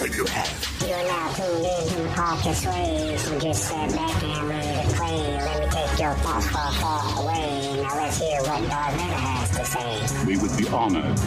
you 0.00 0.24
have. 0.24 0.48
You 0.80 0.94
are 0.94 1.04
now 1.04 1.32
tuned 1.32 1.64
in 1.64 1.88
to 1.88 3.18
so 3.18 3.38
just 3.38 3.68
sit 3.68 3.94
back 3.94 4.22
and 4.22 4.48
ready 4.48 4.88
to 4.88 4.94
play. 4.96 5.36
Let 5.36 5.60
me 5.60 5.66
take 5.70 5.98
your 6.00 6.14
thoughts 6.14 6.48
far, 6.48 6.72
far 6.72 7.22
away. 7.22 7.82
Now 7.82 7.96
let's 7.96 8.18
hear 8.18 8.40
what 8.40 8.68
Darth 8.68 8.94
Vader 8.94 9.12
has 9.12 9.50
to 9.50 9.64
say. 9.64 10.26
We 10.26 10.38
would 10.38 10.56
be 10.56 10.66
honored 10.68 11.18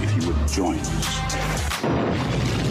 if 0.00 0.16
you 0.16 0.28
would 0.28 0.48
join 0.48 0.78
us. 0.78 2.63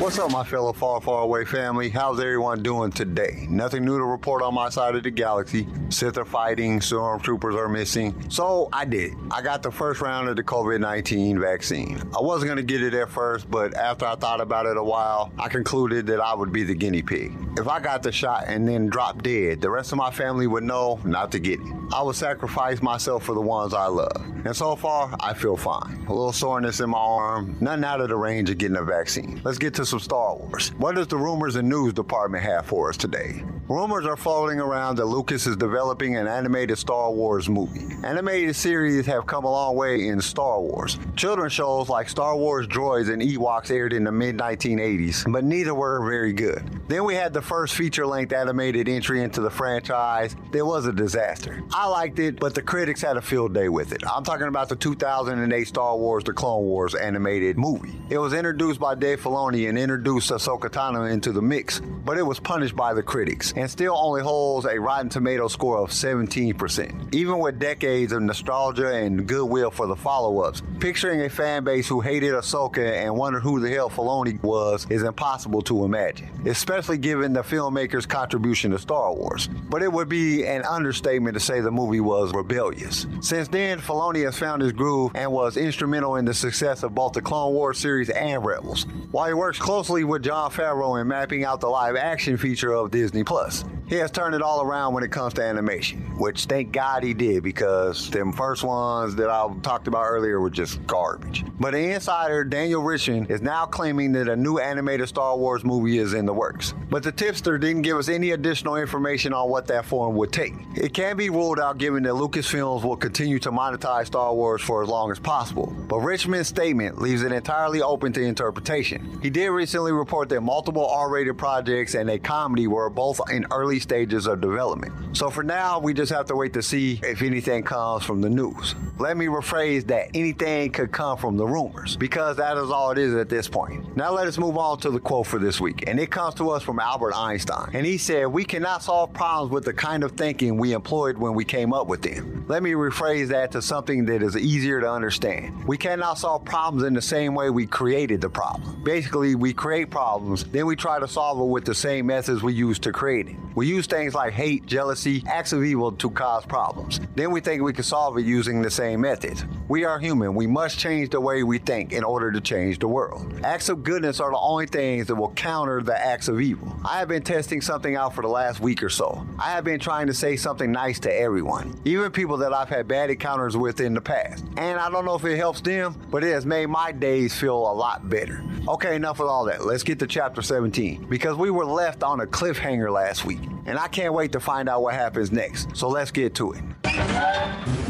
What's 0.00 0.18
up, 0.18 0.32
my 0.32 0.44
fellow 0.44 0.72
far, 0.72 0.98
far 1.02 1.24
away 1.24 1.44
family? 1.44 1.90
How's 1.90 2.18
everyone 2.18 2.62
doing 2.62 2.90
today? 2.90 3.46
Nothing 3.50 3.84
new 3.84 3.98
to 3.98 4.04
report 4.04 4.42
on 4.42 4.54
my 4.54 4.70
side 4.70 4.94
of 4.94 5.02
the 5.02 5.10
galaxy. 5.10 5.66
Sith 5.90 6.16
are 6.16 6.24
fighting, 6.24 6.80
stormtroopers 6.80 7.54
are 7.54 7.68
missing. 7.68 8.30
So 8.30 8.70
I 8.72 8.86
did. 8.86 9.12
I 9.30 9.42
got 9.42 9.62
the 9.62 9.70
first 9.70 10.00
round 10.00 10.30
of 10.30 10.36
the 10.36 10.42
COVID 10.42 10.80
19 10.80 11.38
vaccine. 11.38 12.00
I 12.16 12.22
wasn't 12.22 12.46
going 12.46 12.56
to 12.56 12.62
get 12.62 12.82
it 12.82 12.94
at 12.94 13.10
first, 13.10 13.50
but 13.50 13.76
after 13.76 14.06
I 14.06 14.14
thought 14.14 14.40
about 14.40 14.64
it 14.64 14.78
a 14.78 14.82
while, 14.82 15.32
I 15.38 15.50
concluded 15.50 16.06
that 16.06 16.20
I 16.20 16.34
would 16.34 16.50
be 16.50 16.62
the 16.62 16.74
guinea 16.74 17.02
pig. 17.02 17.36
If 17.58 17.68
I 17.68 17.78
got 17.78 18.02
the 18.02 18.10
shot 18.10 18.44
and 18.46 18.66
then 18.66 18.86
dropped 18.86 19.24
dead, 19.24 19.60
the 19.60 19.68
rest 19.68 19.92
of 19.92 19.98
my 19.98 20.10
family 20.10 20.46
would 20.46 20.64
know 20.64 20.98
not 21.04 21.30
to 21.32 21.38
get 21.38 21.60
it. 21.60 21.66
I 21.92 22.02
would 22.02 22.16
sacrifice 22.16 22.80
myself 22.80 23.24
for 23.24 23.34
the 23.34 23.40
ones 23.42 23.74
I 23.74 23.88
love. 23.88 24.16
And 24.46 24.56
so 24.56 24.76
far, 24.76 25.14
I 25.20 25.34
feel 25.34 25.56
fine. 25.56 26.06
A 26.06 26.14
little 26.14 26.32
soreness 26.32 26.80
in 26.80 26.90
my 26.90 26.98
arm, 26.98 27.56
nothing 27.60 27.84
out 27.84 28.00
of 28.00 28.08
the 28.08 28.16
range 28.16 28.48
of 28.48 28.56
getting 28.56 28.78
a 28.78 28.82
vaccine. 28.82 29.42
Let's 29.44 29.58
get 29.58 29.74
to 29.74 29.84
some 29.90 30.00
Star 30.00 30.36
Wars. 30.36 30.72
What 30.78 30.94
does 30.94 31.08
the 31.08 31.16
rumors 31.16 31.56
and 31.56 31.68
news 31.68 31.92
department 31.92 32.44
have 32.44 32.66
for 32.66 32.88
us 32.88 32.96
today? 32.96 33.42
Rumors 33.68 34.04
are 34.04 34.16
floating 34.16 34.58
around 34.58 34.96
that 34.96 35.06
Lucas 35.06 35.46
is 35.46 35.56
developing 35.56 36.16
an 36.16 36.26
animated 36.26 36.76
Star 36.76 37.12
Wars 37.12 37.48
movie. 37.48 37.86
Animated 38.04 38.56
series 38.56 39.06
have 39.06 39.26
come 39.26 39.44
a 39.44 39.50
long 39.50 39.76
way 39.76 40.08
in 40.08 40.20
Star 40.20 40.60
Wars. 40.60 40.98
Children's 41.14 41.52
shows 41.52 41.88
like 41.88 42.08
Star 42.08 42.36
Wars 42.36 42.66
Droids 42.66 43.12
and 43.12 43.22
Ewoks 43.22 43.70
aired 43.70 43.92
in 43.92 44.02
the 44.02 44.10
mid 44.10 44.36
1980s, 44.36 45.30
but 45.30 45.44
neither 45.44 45.72
were 45.72 46.04
very 46.08 46.32
good. 46.32 46.64
Then 46.88 47.04
we 47.04 47.14
had 47.14 47.32
the 47.32 47.42
first 47.42 47.76
feature 47.76 48.06
length 48.06 48.32
animated 48.32 48.88
entry 48.88 49.22
into 49.22 49.40
the 49.40 49.50
franchise. 49.50 50.34
It 50.52 50.62
was 50.66 50.86
a 50.86 50.92
disaster. 50.92 51.62
I 51.72 51.86
liked 51.86 52.18
it, 52.18 52.40
but 52.40 52.56
the 52.56 52.62
critics 52.62 53.00
had 53.02 53.16
a 53.16 53.22
field 53.22 53.54
day 53.54 53.68
with 53.68 53.92
it. 53.92 54.02
I'm 54.04 54.24
talking 54.24 54.48
about 54.48 54.68
the 54.68 54.76
2008 54.76 55.68
Star 55.68 55.96
Wars 55.96 56.24
The 56.24 56.32
Clone 56.32 56.64
Wars 56.64 56.96
animated 56.96 57.56
movie. 57.56 58.00
It 58.08 58.18
was 58.18 58.32
introduced 58.32 58.80
by 58.80 58.96
Dave 58.96 59.20
Filoni 59.20 59.68
and 59.68 59.78
introduced 59.80 60.30
Ahsoka 60.30 60.70
Tano 60.70 61.10
into 61.10 61.32
the 61.32 61.42
mix, 61.42 61.80
but 61.80 62.18
it 62.18 62.22
was 62.22 62.38
punished 62.38 62.76
by 62.76 62.94
the 62.94 63.02
critics 63.02 63.52
and 63.56 63.70
still 63.70 63.96
only 63.96 64.22
holds 64.22 64.66
a 64.66 64.78
Rotten 64.78 65.08
Tomato 65.08 65.48
score 65.48 65.78
of 65.78 65.90
17%. 65.90 67.14
Even 67.14 67.38
with 67.38 67.58
decades 67.58 68.12
of 68.12 68.22
nostalgia 68.22 68.94
and 68.94 69.26
goodwill 69.26 69.70
for 69.70 69.86
the 69.86 69.96
follow-ups, 69.96 70.62
picturing 70.78 71.22
a 71.22 71.30
fan 71.30 71.64
base 71.64 71.88
who 71.88 72.00
hated 72.00 72.32
Ahsoka 72.32 72.92
and 72.92 73.16
wondered 73.16 73.40
who 73.40 73.60
the 73.60 73.70
hell 73.70 73.90
Filoni 73.90 74.42
was 74.42 74.86
is 74.90 75.02
impossible 75.02 75.62
to 75.62 75.84
imagine, 75.84 76.28
especially 76.46 76.98
given 76.98 77.32
the 77.32 77.42
filmmaker's 77.42 78.06
contribution 78.06 78.70
to 78.72 78.78
Star 78.78 79.14
Wars. 79.14 79.48
But 79.48 79.82
it 79.82 79.92
would 79.92 80.08
be 80.08 80.44
an 80.44 80.62
understatement 80.64 81.34
to 81.34 81.40
say 81.40 81.60
the 81.60 81.70
movie 81.70 82.00
was 82.00 82.32
rebellious. 82.32 83.06
Since 83.20 83.48
then, 83.48 83.78
Filoni 83.78 84.24
has 84.24 84.38
found 84.38 84.62
his 84.62 84.72
groove 84.72 85.12
and 85.14 85.32
was 85.32 85.56
instrumental 85.56 86.16
in 86.16 86.24
the 86.24 86.34
success 86.34 86.82
of 86.82 86.94
both 86.94 87.12
the 87.12 87.22
Clone 87.22 87.54
Wars 87.54 87.78
series 87.78 88.10
and 88.10 88.44
Rebels. 88.44 88.86
While 89.10 89.28
he 89.28 89.34
works 89.34 89.58
closely 89.70 90.02
with 90.02 90.24
Jon 90.24 90.50
Favreau 90.50 91.00
in 91.00 91.06
mapping 91.06 91.44
out 91.44 91.60
the 91.60 91.68
live 91.68 91.94
action 91.94 92.36
feature 92.36 92.72
of 92.72 92.90
Disney 92.90 93.22
Plus. 93.22 93.64
He 93.90 93.96
has 93.96 94.12
turned 94.12 94.36
it 94.36 94.40
all 94.40 94.62
around 94.62 94.94
when 94.94 95.02
it 95.02 95.10
comes 95.10 95.34
to 95.34 95.42
animation, 95.42 96.16
which 96.16 96.44
thank 96.44 96.70
God 96.70 97.02
he 97.02 97.12
did 97.12 97.42
because 97.42 98.08
them 98.10 98.32
first 98.32 98.62
ones 98.62 99.16
that 99.16 99.28
I 99.28 99.52
talked 99.62 99.88
about 99.88 100.04
earlier 100.06 100.40
were 100.40 100.48
just 100.48 100.86
garbage. 100.86 101.44
But 101.58 101.74
insider 101.74 102.44
Daniel 102.44 102.82
Richtman 102.82 103.28
is 103.28 103.42
now 103.42 103.66
claiming 103.66 104.12
that 104.12 104.28
a 104.28 104.36
new 104.36 104.58
animated 104.58 105.08
Star 105.08 105.36
Wars 105.36 105.64
movie 105.64 105.98
is 105.98 106.14
in 106.14 106.24
the 106.24 106.32
works. 106.32 106.72
But 106.88 107.02
the 107.02 107.10
tipster 107.10 107.58
didn't 107.58 107.82
give 107.82 107.96
us 107.96 108.08
any 108.08 108.30
additional 108.30 108.76
information 108.76 109.32
on 109.32 109.50
what 109.50 109.66
that 109.66 109.84
form 109.86 110.14
would 110.14 110.32
take. 110.32 110.54
It 110.76 110.94
can 110.94 111.16
be 111.16 111.28
ruled 111.28 111.58
out 111.58 111.78
given 111.78 112.04
that 112.04 112.12
Lucasfilms 112.12 112.84
will 112.84 112.96
continue 112.96 113.40
to 113.40 113.50
monetize 113.50 114.06
Star 114.06 114.32
Wars 114.32 114.62
for 114.62 114.84
as 114.84 114.88
long 114.88 115.10
as 115.10 115.18
possible. 115.18 115.66
But 115.88 115.98
Richtman's 115.98 116.46
statement 116.46 117.02
leaves 117.02 117.22
it 117.22 117.32
entirely 117.32 117.82
open 117.82 118.12
to 118.12 118.22
interpretation. 118.22 119.18
He 119.20 119.30
did 119.30 119.48
recently 119.48 119.90
report 119.90 120.28
that 120.28 120.42
multiple 120.42 120.86
R-rated 120.86 121.36
projects 121.36 121.96
and 121.96 122.08
a 122.08 122.20
comedy 122.20 122.68
were 122.68 122.88
both 122.88 123.20
in 123.32 123.46
early 123.50 123.79
stages 123.80 124.26
of 124.26 124.40
development. 124.40 125.16
So 125.16 125.30
for 125.30 125.42
now, 125.42 125.78
we 125.78 125.92
just 125.94 126.12
have 126.12 126.26
to 126.26 126.36
wait 126.36 126.52
to 126.54 126.62
see 126.62 127.00
if 127.02 127.22
anything 127.22 127.62
comes 127.62 128.04
from 128.04 128.20
the 128.20 128.30
news. 128.30 128.74
Let 128.98 129.16
me 129.16 129.26
rephrase 129.26 129.86
that 129.86 130.08
anything 130.14 130.70
could 130.72 130.92
come 130.92 131.16
from 131.16 131.36
the 131.36 131.46
rumors 131.46 131.96
because 131.96 132.36
that 132.36 132.56
is 132.56 132.70
all 132.70 132.90
it 132.90 132.98
is 132.98 133.14
at 133.14 133.28
this 133.28 133.48
point. 133.48 133.96
Now 133.96 134.12
let 134.12 134.26
us 134.26 134.38
move 134.38 134.56
on 134.58 134.78
to 134.80 134.90
the 134.90 135.00
quote 135.00 135.26
for 135.26 135.38
this 135.38 135.60
week. 135.60 135.84
And 135.86 135.98
it 135.98 136.10
comes 136.10 136.34
to 136.36 136.50
us 136.50 136.62
from 136.62 136.78
Albert 136.78 137.14
Einstein. 137.14 137.70
And 137.72 137.86
he 137.86 137.98
said, 137.98 138.26
We 138.26 138.44
cannot 138.44 138.82
solve 138.82 139.12
problems 139.12 139.52
with 139.52 139.64
the 139.64 139.72
kind 139.72 140.04
of 140.04 140.12
thinking 140.12 140.56
we 140.56 140.72
employed 140.72 141.16
when 141.16 141.34
we 141.34 141.44
came 141.44 141.72
up 141.72 141.86
with 141.86 142.02
them. 142.02 142.44
Let 142.46 142.62
me 142.62 142.72
rephrase 142.72 143.28
that 143.28 143.52
to 143.52 143.62
something 143.62 144.04
that 144.06 144.22
is 144.22 144.36
easier 144.36 144.80
to 144.80 144.90
understand. 144.90 145.64
We 145.66 145.78
cannot 145.78 146.18
solve 146.18 146.44
problems 146.44 146.84
in 146.84 146.94
the 146.94 147.02
same 147.02 147.34
way 147.34 147.48
we 147.48 147.66
created 147.66 148.20
the 148.20 148.28
problem. 148.28 148.82
Basically, 148.82 149.34
we 149.34 149.52
create 149.52 149.90
problems, 149.90 150.44
then 150.44 150.66
we 150.66 150.76
try 150.76 150.98
to 150.98 151.08
solve 151.08 151.40
it 151.40 151.44
with 151.44 151.64
the 151.64 151.74
same 151.74 152.06
methods 152.06 152.42
we 152.42 152.52
used 152.52 152.82
to 152.82 152.92
create 152.92 153.28
it. 153.28 153.36
We 153.54 153.66
use 153.70 153.86
things 153.86 154.14
like 154.14 154.32
hate, 154.32 154.66
jealousy, 154.66 155.22
acts 155.26 155.52
of 155.52 155.64
evil 155.64 155.92
to 155.92 156.10
cause 156.10 156.44
problems. 156.44 157.00
Then 157.14 157.30
we 157.30 157.40
think 157.40 157.62
we 157.62 157.72
can 157.72 157.84
solve 157.84 158.18
it 158.18 158.24
using 158.24 158.60
the 158.60 158.70
same 158.70 159.00
methods. 159.00 159.44
We 159.68 159.84
are 159.84 159.98
human. 159.98 160.34
We 160.34 160.46
must 160.46 160.78
change 160.78 161.10
the 161.10 161.20
way 161.20 161.42
we 161.42 161.58
think 161.58 161.92
in 161.92 162.02
order 162.02 162.32
to 162.32 162.40
change 162.40 162.80
the 162.80 162.88
world. 162.88 163.40
Acts 163.44 163.68
of 163.68 163.84
goodness 163.84 164.20
are 164.20 164.30
the 164.30 164.38
only 164.38 164.66
things 164.66 165.06
that 165.06 165.14
will 165.14 165.32
counter 165.32 165.80
the 165.82 165.96
acts 165.96 166.28
of 166.28 166.40
evil. 166.40 166.76
I 166.84 166.98
have 166.98 167.08
been 167.08 167.22
testing 167.22 167.60
something 167.60 167.94
out 167.96 168.14
for 168.14 168.22
the 168.22 168.28
last 168.28 168.60
week 168.60 168.82
or 168.82 168.90
so. 168.90 169.26
I 169.38 169.52
have 169.52 169.64
been 169.64 169.80
trying 169.80 170.08
to 170.08 170.14
say 170.14 170.36
something 170.36 170.72
nice 170.72 170.98
to 171.00 171.14
everyone, 171.14 171.78
even 171.84 172.10
people 172.10 172.36
that 172.38 172.52
I've 172.52 172.68
had 172.68 172.88
bad 172.88 173.10
encounters 173.10 173.56
with 173.56 173.80
in 173.80 173.94
the 173.94 174.00
past. 174.00 174.44
And 174.56 174.78
I 174.78 174.90
don't 174.90 175.04
know 175.04 175.14
if 175.14 175.24
it 175.24 175.36
helps 175.36 175.60
them, 175.60 175.94
but 176.10 176.24
it 176.24 176.32
has 176.32 176.44
made 176.44 176.66
my 176.66 176.92
days 176.92 177.38
feel 177.38 177.56
a 177.56 177.74
lot 177.74 178.08
better. 178.08 178.42
Okay, 178.68 178.96
enough 178.96 179.18
with 179.18 179.28
all 179.28 179.44
that. 179.46 179.64
Let's 179.64 179.82
get 179.82 179.98
to 180.00 180.06
chapter 180.06 180.42
17 180.42 181.06
because 181.08 181.36
we 181.36 181.50
were 181.50 181.64
left 181.64 182.02
on 182.02 182.20
a 182.20 182.26
cliffhanger 182.26 182.92
last 182.92 183.24
week, 183.24 183.40
and 183.66 183.78
I 183.78 183.88
can't 183.88 184.14
wait 184.14 184.32
to 184.32 184.40
find 184.40 184.68
out 184.68 184.82
what 184.82 184.94
happens 184.94 185.30
next. 185.32 185.76
So 185.76 185.88
let's 185.88 186.10
get 186.10 186.34
to 186.36 186.52
it. 186.52 186.62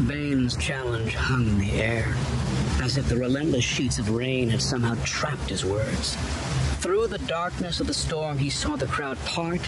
Bane's 0.07 0.57
challenge 0.57 1.13
hung 1.13 1.47
in 1.47 1.57
the 1.59 1.71
air, 1.73 2.05
as 2.81 2.97
if 2.97 3.07
the 3.07 3.15
relentless 3.15 3.63
sheets 3.63 3.99
of 3.99 4.09
rain 4.09 4.49
had 4.49 4.61
somehow 4.61 4.95
trapped 5.03 5.49
his 5.49 5.63
words. 5.63 6.15
Through 6.79 7.07
the 7.07 7.19
darkness 7.19 7.79
of 7.79 7.87
the 7.87 7.93
storm, 7.93 8.37
he 8.37 8.49
saw 8.49 8.75
the 8.75 8.87
crowd 8.87 9.17
part, 9.25 9.61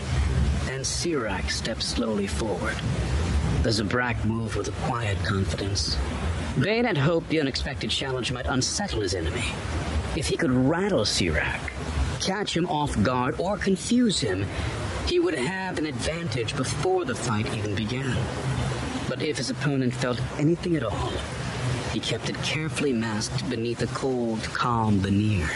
and 0.69 0.83
Sirak 0.83 1.51
step 1.51 1.81
slowly 1.81 2.27
forward. 2.27 2.75
The 3.61 3.69
Zabrak 3.69 4.25
moved 4.25 4.55
with 4.55 4.67
a 4.67 4.87
quiet 4.87 5.17
confidence. 5.23 5.95
Bane 6.59 6.85
had 6.85 6.97
hoped 6.97 7.29
the 7.29 7.39
unexpected 7.39 7.89
challenge 7.89 8.31
might 8.31 8.45
unsettle 8.45 9.01
his 9.01 9.13
enemy. 9.15 9.43
If 10.15 10.27
he 10.27 10.35
could 10.35 10.51
rattle 10.51 11.05
Sirak, 11.05 11.59
catch 12.19 12.55
him 12.57 12.67
off 12.67 13.01
guard, 13.03 13.39
or 13.39 13.57
confuse 13.57 14.19
him, 14.19 14.45
he 15.07 15.19
would 15.19 15.35
have 15.35 15.77
an 15.77 15.85
advantage 15.85 16.55
before 16.55 17.05
the 17.05 17.15
fight 17.15 17.45
even 17.55 17.75
began. 17.75 18.17
But 19.07 19.21
if 19.21 19.37
his 19.37 19.49
opponent 19.49 19.93
felt 19.93 20.19
anything 20.39 20.75
at 20.75 20.83
all, 20.83 21.11
he 21.91 21.99
kept 21.99 22.29
it 22.29 22.41
carefully 22.41 22.93
masked 22.93 23.49
beneath 23.49 23.81
a 23.81 23.87
cold, 23.87 24.41
calm 24.43 24.99
veneer. 24.99 25.47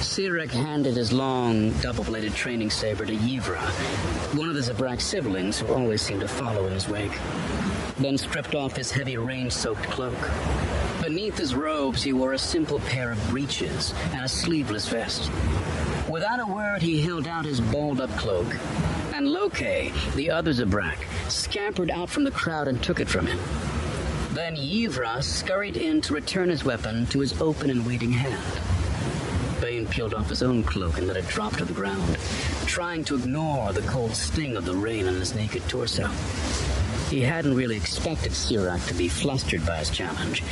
Sirak 0.00 0.50
handed 0.50 0.96
his 0.96 1.12
long, 1.12 1.70
double-bladed 1.80 2.34
training 2.34 2.70
saber 2.70 3.06
to 3.06 3.14
Yivra, 3.14 3.60
one 4.36 4.48
of 4.48 4.54
the 4.54 4.60
Zabrak 4.60 5.00
siblings 5.00 5.58
who 5.58 5.72
always 5.72 6.02
seemed 6.02 6.20
to 6.20 6.28
follow 6.28 6.66
in 6.66 6.72
his 6.72 6.88
wake. 6.88 7.18
Then 7.98 8.18
stripped 8.18 8.54
off 8.54 8.76
his 8.76 8.90
heavy 8.90 9.16
rain-soaked 9.16 9.84
cloak. 9.84 10.18
Beneath 11.26 11.40
his 11.40 11.56
robes, 11.56 12.04
he 12.04 12.12
wore 12.12 12.34
a 12.34 12.38
simple 12.38 12.78
pair 12.78 13.10
of 13.10 13.30
breeches 13.30 13.92
and 14.12 14.24
a 14.24 14.28
sleeveless 14.28 14.88
vest. 14.88 15.28
Without 16.08 16.38
a 16.38 16.46
word, 16.46 16.82
he 16.82 17.02
held 17.02 17.26
out 17.26 17.44
his 17.44 17.60
balled-up 17.60 18.10
cloak, 18.10 18.46
and 19.12 19.26
Loke, 19.26 19.58
the 20.14 20.30
other 20.30 20.52
Zabrak, 20.52 20.98
scampered 21.28 21.90
out 21.90 22.10
from 22.10 22.22
the 22.22 22.30
crowd 22.30 22.68
and 22.68 22.80
took 22.80 23.00
it 23.00 23.08
from 23.08 23.26
him. 23.26 23.40
Then 24.34 24.54
Yivra 24.54 25.20
scurried 25.20 25.76
in 25.76 26.00
to 26.02 26.14
return 26.14 26.48
his 26.48 26.64
weapon 26.64 27.06
to 27.06 27.18
his 27.18 27.40
open 27.40 27.70
and 27.70 27.84
waiting 27.84 28.12
hand. 28.12 29.60
Bane 29.60 29.88
peeled 29.88 30.14
off 30.14 30.28
his 30.28 30.44
own 30.44 30.62
cloak 30.62 30.96
and 30.96 31.08
let 31.08 31.16
it 31.16 31.26
drop 31.26 31.56
to 31.56 31.64
the 31.64 31.72
ground, 31.72 32.16
trying 32.66 33.02
to 33.02 33.16
ignore 33.16 33.72
the 33.72 33.82
cold 33.88 34.14
sting 34.14 34.56
of 34.56 34.64
the 34.64 34.76
rain 34.76 35.08
on 35.08 35.14
his 35.14 35.34
naked 35.34 35.68
torso. 35.68 36.08
He 37.10 37.20
hadn't 37.22 37.56
really 37.56 37.76
expected 37.76 38.30
Sirak 38.30 38.86
to 38.86 38.94
be 38.94 39.08
flustered 39.08 39.66
by 39.66 39.78
his 39.78 39.90
challenge, 39.90 40.44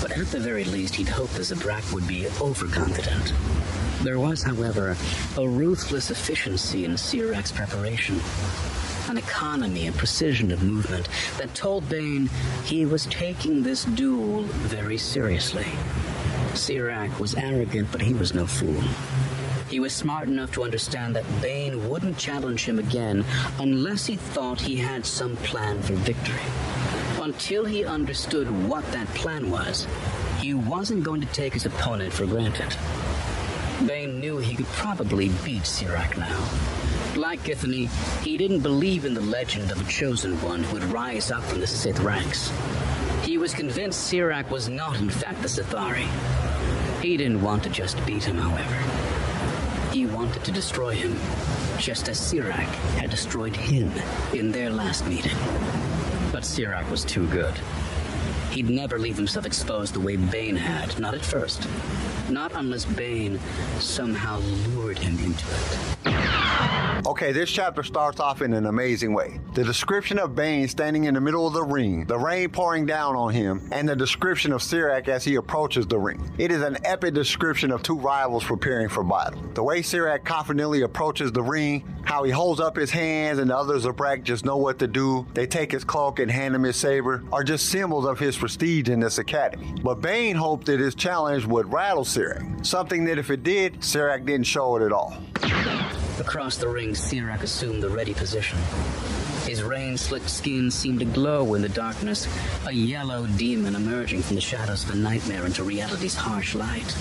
but 0.00 0.12
at 0.12 0.26
the 0.26 0.40
very 0.40 0.64
least 0.64 0.94
he'd 0.94 1.08
hoped 1.08 1.34
the 1.34 1.40
Zabrak 1.40 1.92
would 1.92 2.06
be 2.06 2.26
overconfident. 2.40 3.32
There 4.02 4.18
was, 4.18 4.42
however, 4.42 4.96
a 5.36 5.48
ruthless 5.48 6.10
efficiency 6.10 6.84
in 6.84 6.92
Sirak's 6.92 7.52
preparation, 7.52 8.20
an 9.08 9.18
economy 9.18 9.86
and 9.86 9.96
precision 9.96 10.52
of 10.52 10.62
movement 10.62 11.08
that 11.38 11.54
told 11.54 11.88
Bane 11.88 12.28
he 12.64 12.84
was 12.86 13.06
taking 13.06 13.62
this 13.62 13.84
duel 13.84 14.42
very 14.42 14.98
seriously. 14.98 15.66
Sirak 16.52 17.18
was 17.18 17.34
arrogant, 17.34 17.90
but 17.92 18.02
he 18.02 18.14
was 18.14 18.34
no 18.34 18.46
fool. 18.46 18.80
He 19.68 19.80
was 19.80 19.92
smart 19.92 20.28
enough 20.28 20.52
to 20.52 20.64
understand 20.64 21.16
that 21.16 21.24
Bane 21.42 21.88
wouldn't 21.88 22.18
challenge 22.18 22.64
him 22.64 22.78
again 22.78 23.24
unless 23.58 24.06
he 24.06 24.16
thought 24.16 24.60
he 24.60 24.76
had 24.76 25.04
some 25.04 25.36
plan 25.38 25.82
for 25.82 25.94
victory. 25.94 26.40
Until 27.26 27.64
he 27.64 27.84
understood 27.84 28.48
what 28.68 28.84
that 28.92 29.08
plan 29.08 29.50
was, 29.50 29.88
he 30.38 30.54
wasn't 30.54 31.02
going 31.02 31.20
to 31.20 31.26
take 31.32 31.54
his 31.54 31.66
opponent 31.66 32.12
for 32.12 32.24
granted. 32.24 32.72
Bane 33.84 34.20
knew 34.20 34.38
he 34.38 34.54
could 34.54 34.66
probably 34.66 35.30
beat 35.44 35.62
Sirak 35.62 36.16
now. 36.16 37.20
Like 37.20 37.40
Githany, 37.40 37.88
he 38.22 38.36
didn't 38.36 38.60
believe 38.60 39.04
in 39.04 39.12
the 39.12 39.20
legend 39.20 39.72
of 39.72 39.80
a 39.80 39.90
chosen 39.90 40.40
one 40.40 40.62
who 40.62 40.74
would 40.74 40.84
rise 40.84 41.32
up 41.32 41.42
from 41.42 41.58
the 41.58 41.66
Sith 41.66 41.98
ranks. 41.98 42.52
He 43.24 43.38
was 43.38 43.52
convinced 43.52 44.08
Sirak 44.08 44.48
was 44.48 44.68
not, 44.68 44.96
in 45.00 45.10
fact, 45.10 45.42
the 45.42 45.48
Sithari. 45.48 46.06
He 47.02 47.16
didn't 47.16 47.42
want 47.42 47.64
to 47.64 47.70
just 47.70 47.96
beat 48.06 48.22
him, 48.22 48.36
however. 48.36 49.92
He 49.92 50.06
wanted 50.06 50.44
to 50.44 50.52
destroy 50.52 50.94
him, 50.94 51.16
just 51.76 52.08
as 52.08 52.20
Sirak 52.20 52.70
had 53.00 53.10
destroyed 53.10 53.56
him 53.56 53.90
in 54.32 54.52
their 54.52 54.70
last 54.70 55.04
meeting. 55.08 55.36
But 56.36 56.42
Sirak 56.42 56.90
was 56.90 57.02
too 57.02 57.26
good. 57.28 57.54
He'd 58.50 58.68
never 58.68 58.98
leave 58.98 59.16
himself 59.16 59.46
exposed 59.46 59.94
the 59.94 60.00
way 60.00 60.16
Bane 60.16 60.54
had, 60.54 61.00
not 61.00 61.14
at 61.14 61.24
first. 61.24 61.66
Not 62.28 62.52
unless 62.54 62.84
Bane 62.84 63.40
somehow 63.78 64.40
lured 64.68 64.98
him 64.98 65.18
into 65.24 65.46
it. 65.48 65.95
Okay, 67.06 67.30
this 67.30 67.52
chapter 67.52 67.84
starts 67.84 68.18
off 68.18 68.42
in 68.42 68.52
an 68.52 68.66
amazing 68.66 69.14
way. 69.14 69.38
The 69.54 69.62
description 69.62 70.18
of 70.18 70.34
Bane 70.34 70.66
standing 70.66 71.04
in 71.04 71.14
the 71.14 71.20
middle 71.20 71.46
of 71.46 71.52
the 71.52 71.62
ring, 71.62 72.04
the 72.04 72.18
rain 72.18 72.48
pouring 72.50 72.84
down 72.84 73.14
on 73.14 73.32
him, 73.32 73.68
and 73.70 73.88
the 73.88 73.94
description 73.94 74.52
of 74.52 74.60
Sirak 74.60 75.06
as 75.06 75.22
he 75.22 75.36
approaches 75.36 75.86
the 75.86 76.00
ring. 76.00 76.28
It 76.36 76.50
is 76.50 76.62
an 76.62 76.78
epic 76.84 77.14
description 77.14 77.70
of 77.70 77.84
two 77.84 77.94
rivals 77.94 78.42
preparing 78.42 78.88
for 78.88 79.04
battle. 79.04 79.40
The 79.54 79.62
way 79.62 79.82
Sirak 79.82 80.24
confidently 80.24 80.82
approaches 80.82 81.30
the 81.30 81.44
ring, 81.44 81.84
how 82.02 82.24
he 82.24 82.32
holds 82.32 82.58
up 82.58 82.74
his 82.74 82.90
hands 82.90 83.38
and 83.38 83.50
the 83.50 83.56
other 83.56 83.78
Zabrak 83.78 84.24
just 84.24 84.44
know 84.44 84.56
what 84.56 84.80
to 84.80 84.88
do. 84.88 85.28
They 85.32 85.46
take 85.46 85.70
his 85.70 85.84
cloak 85.84 86.18
and 86.18 86.28
hand 86.28 86.56
him 86.56 86.64
his 86.64 86.74
saber, 86.74 87.22
are 87.30 87.44
just 87.44 87.68
symbols 87.68 88.04
of 88.04 88.18
his 88.18 88.36
prestige 88.36 88.88
in 88.88 88.98
this 88.98 89.18
academy. 89.18 89.72
But 89.80 90.00
Bane 90.00 90.34
hoped 90.34 90.66
that 90.66 90.80
his 90.80 90.96
challenge 90.96 91.46
would 91.46 91.72
rattle 91.72 92.04
Sirak, 92.04 92.66
something 92.66 93.04
that 93.04 93.16
if 93.16 93.30
it 93.30 93.44
did, 93.44 93.74
Sirak 93.74 94.26
didn't 94.26 94.48
show 94.48 94.74
it 94.74 94.84
at 94.84 94.90
all. 94.90 95.16
Across 96.18 96.56
the 96.56 96.68
ring, 96.68 96.92
Sirak 96.92 97.42
assumed 97.42 97.82
the 97.82 97.90
ready 97.90 98.14
position. 98.14 98.58
His 99.44 99.62
rain-slicked 99.62 100.30
skin 100.30 100.70
seemed 100.70 101.00
to 101.00 101.04
glow 101.04 101.54
in 101.54 101.60
the 101.62 101.68
darkness, 101.68 102.26
a 102.66 102.72
yellow 102.72 103.26
demon 103.36 103.76
emerging 103.76 104.22
from 104.22 104.34
the 104.34 104.40
shadows 104.40 104.82
of 104.84 104.90
a 104.90 104.96
nightmare 104.96 105.44
into 105.44 105.62
reality's 105.62 106.14
harsh 106.14 106.54
light. 106.54 106.96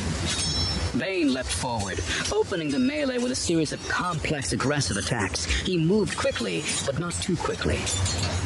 Bane 0.99 1.33
leapt 1.33 1.47
forward, 1.47 1.99
opening 2.31 2.69
the 2.69 2.79
melee 2.79 3.17
with 3.17 3.31
a 3.31 3.35
series 3.35 3.71
of 3.71 3.87
complex, 3.87 4.51
aggressive 4.51 4.97
attacks. 4.97 5.45
He 5.45 5.77
moved 5.77 6.17
quickly, 6.17 6.63
but 6.85 6.99
not 6.99 7.13
too 7.13 7.37
quickly. 7.37 7.79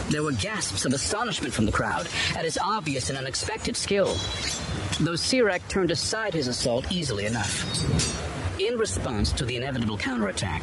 There 0.09 0.23
were 0.23 0.33
gasps 0.33 0.85
of 0.85 0.93
astonishment 0.93 1.53
from 1.53 1.65
the 1.65 1.71
crowd 1.71 2.07
at 2.35 2.45
his 2.45 2.59
obvious 2.59 3.09
and 3.09 3.17
unexpected 3.17 3.75
skill, 3.75 4.13
though 4.99 5.17
Sirak 5.17 5.67
turned 5.67 5.91
aside 5.91 6.35
his 6.35 6.47
assault 6.47 6.91
easily 6.91 7.25
enough. 7.25 8.28
In 8.59 8.77
response 8.77 9.31
to 9.33 9.45
the 9.45 9.55
inevitable 9.55 9.97
counterattack, 9.97 10.61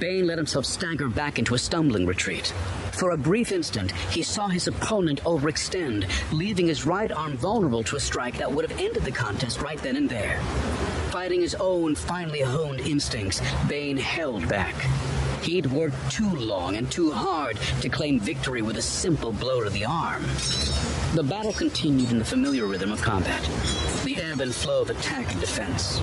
Bane 0.00 0.26
let 0.26 0.36
himself 0.36 0.66
stagger 0.66 1.08
back 1.08 1.38
into 1.38 1.54
a 1.54 1.58
stumbling 1.58 2.04
retreat. 2.04 2.52
For 2.90 3.12
a 3.12 3.16
brief 3.16 3.52
instant, 3.52 3.92
he 4.10 4.24
saw 4.24 4.48
his 4.48 4.66
opponent 4.66 5.22
overextend, 5.22 6.08
leaving 6.32 6.66
his 6.66 6.84
right 6.84 7.12
arm 7.12 7.36
vulnerable 7.36 7.84
to 7.84 7.94
a 7.94 8.00
strike 8.00 8.36
that 8.38 8.50
would 8.50 8.68
have 8.68 8.80
ended 8.80 9.04
the 9.04 9.12
contest 9.12 9.62
right 9.62 9.78
then 9.78 9.94
and 9.94 10.08
there. 10.08 10.40
Fighting 11.10 11.40
his 11.40 11.54
own 11.54 11.94
finely 11.94 12.40
honed 12.40 12.80
instincts, 12.80 13.40
Bane 13.68 13.96
held 13.96 14.48
back. 14.48 14.74
He'd 15.46 15.66
worked 15.66 16.10
too 16.10 16.28
long 16.28 16.74
and 16.74 16.90
too 16.90 17.12
hard 17.12 17.56
to 17.80 17.88
claim 17.88 18.18
victory 18.18 18.62
with 18.62 18.78
a 18.78 18.82
simple 18.82 19.30
blow 19.30 19.62
to 19.62 19.70
the 19.70 19.84
arm. 19.84 20.24
The 21.14 21.22
battle 21.22 21.52
continued 21.52 22.10
in 22.10 22.18
the 22.18 22.24
familiar 22.24 22.66
rhythm 22.66 22.90
of 22.90 23.00
combat, 23.00 23.40
the 24.04 24.16
ebb 24.16 24.40
and 24.40 24.52
flow 24.52 24.82
of 24.82 24.90
attack 24.90 25.30
and 25.30 25.40
defense. 25.40 26.00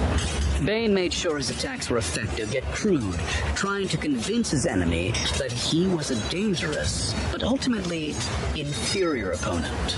Bane 0.63 0.94
made 0.94 1.12
sure 1.12 1.36
his 1.36 1.50
attacks 1.50 1.90
were 1.90 1.98
effective 1.98 2.54
yet 2.54 2.63
crude, 2.72 3.19
trying 3.54 3.90
to 3.90 3.98
convince 3.98 4.50
his 4.50 4.66
enemy 4.66 5.12
that 5.38 5.51
he 5.51 5.88
was 5.88 6.10
a 6.10 6.30
dangerous, 6.30 7.13
but 7.30 7.44
ultimately 7.44 8.16
inferior 8.56 9.31
opponent. 9.31 9.98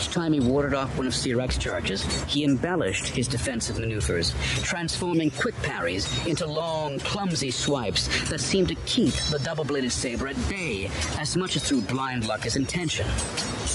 Each 0.00 0.08
time 0.08 0.32
he 0.32 0.40
warded 0.40 0.72
off 0.72 0.96
one 0.96 1.06
of 1.06 1.12
Sirak's 1.12 1.58
charges, 1.58 2.02
he 2.24 2.42
embellished 2.42 3.08
his 3.08 3.28
defensive 3.28 3.78
maneuvers, 3.78 4.34
transforming 4.62 5.30
quick 5.30 5.54
parries 5.56 6.08
into 6.26 6.46
long, 6.46 6.98
clumsy 7.00 7.50
swipes 7.50 8.08
that 8.30 8.40
seemed 8.40 8.68
to 8.68 8.74
keep 8.86 9.12
the 9.30 9.38
double-bladed 9.40 9.92
saber 9.92 10.28
at 10.28 10.48
bay 10.48 10.88
as 11.18 11.36
much 11.36 11.54
as 11.56 11.68
through 11.68 11.82
blind 11.82 12.26
luck 12.26 12.46
as 12.46 12.56
intention. 12.56 13.04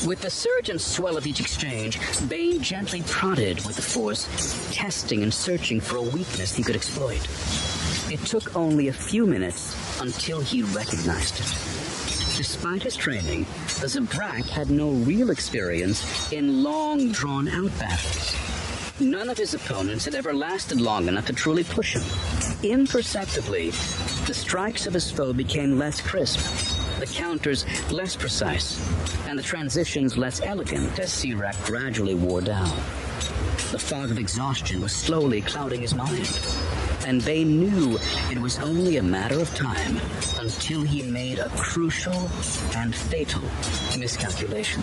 With 0.08 0.22
the 0.22 0.32
surge 0.32 0.70
and 0.70 0.82
swell 0.82 1.16
of 1.16 1.28
each 1.28 1.40
exchange, 1.40 2.00
Bane 2.28 2.60
gently 2.60 3.04
prodded 3.06 3.64
with 3.64 3.76
the 3.76 3.84
force, 3.84 4.28
testing 4.74 5.22
and 5.22 5.32
searching 5.32 5.80
for 5.80 5.98
a 5.98 6.02
weakness 6.02 6.56
he 6.56 6.64
could 6.64 6.76
exploit. 6.76 7.22
It 8.12 8.26
took 8.26 8.56
only 8.56 8.88
a 8.88 8.94
few 8.94 9.28
minutes 9.28 9.76
until 10.02 10.42
he 10.42 10.64
recognized 10.64 11.40
it. 11.40 11.76
Despite 12.36 12.84
his 12.84 12.98
training, 12.98 13.46
the 13.86 14.00
Zabrak 14.00 14.50
had 14.50 14.72
no 14.72 14.90
real 14.90 15.30
experience 15.30 16.32
in 16.32 16.64
long, 16.64 17.12
drawn-out 17.12 17.70
battles. 17.78 18.36
None 19.00 19.30
of 19.30 19.38
his 19.38 19.54
opponents 19.54 20.06
had 20.06 20.16
ever 20.16 20.34
lasted 20.34 20.82
long 20.82 21.08
enough 21.08 21.28
to 21.28 21.34
truly 21.34 21.64
push 21.64 21.96
him. 21.96 22.02
Imperceptibly, 22.64 23.70
the 24.26 24.34
strikes 24.34 24.88
of 24.88 24.94
his 24.96 25.12
foe 25.12 25.34
became 25.34 25.78
less 25.78 26.02
crisp, 26.02 26.40
the 27.00 27.06
counters 27.06 27.64
less 27.92 28.16
precise, 28.16 28.82
and 29.28 29.38
the 29.38 29.44
transitions 29.44 30.18
less 30.18 30.42
elegant 30.42 30.98
as 30.98 31.12
Sirak 31.12 31.64
gradually 31.64 32.16
wore 32.16 32.42
down. 32.42 32.76
The 33.72 33.78
fog 33.78 34.10
of 34.10 34.18
exhaustion 34.18 34.82
was 34.82 34.94
slowly 34.94 35.42
clouding 35.42 35.82
his 35.82 35.94
mind, 35.94 36.28
and 37.06 37.22
they 37.22 37.44
knew 37.44 37.98
it 38.32 38.40
was 38.40 38.58
only 38.60 38.98
a 38.98 39.04
matter 39.04 39.40
of 39.40 39.54
time 39.56 39.98
until 40.40 40.82
he 40.82 41.04
made 41.04 41.38
a 41.40 41.50
crucial 41.50 42.30
and 42.76 42.96
fatal 42.96 43.44
miscalculation. 43.98 44.82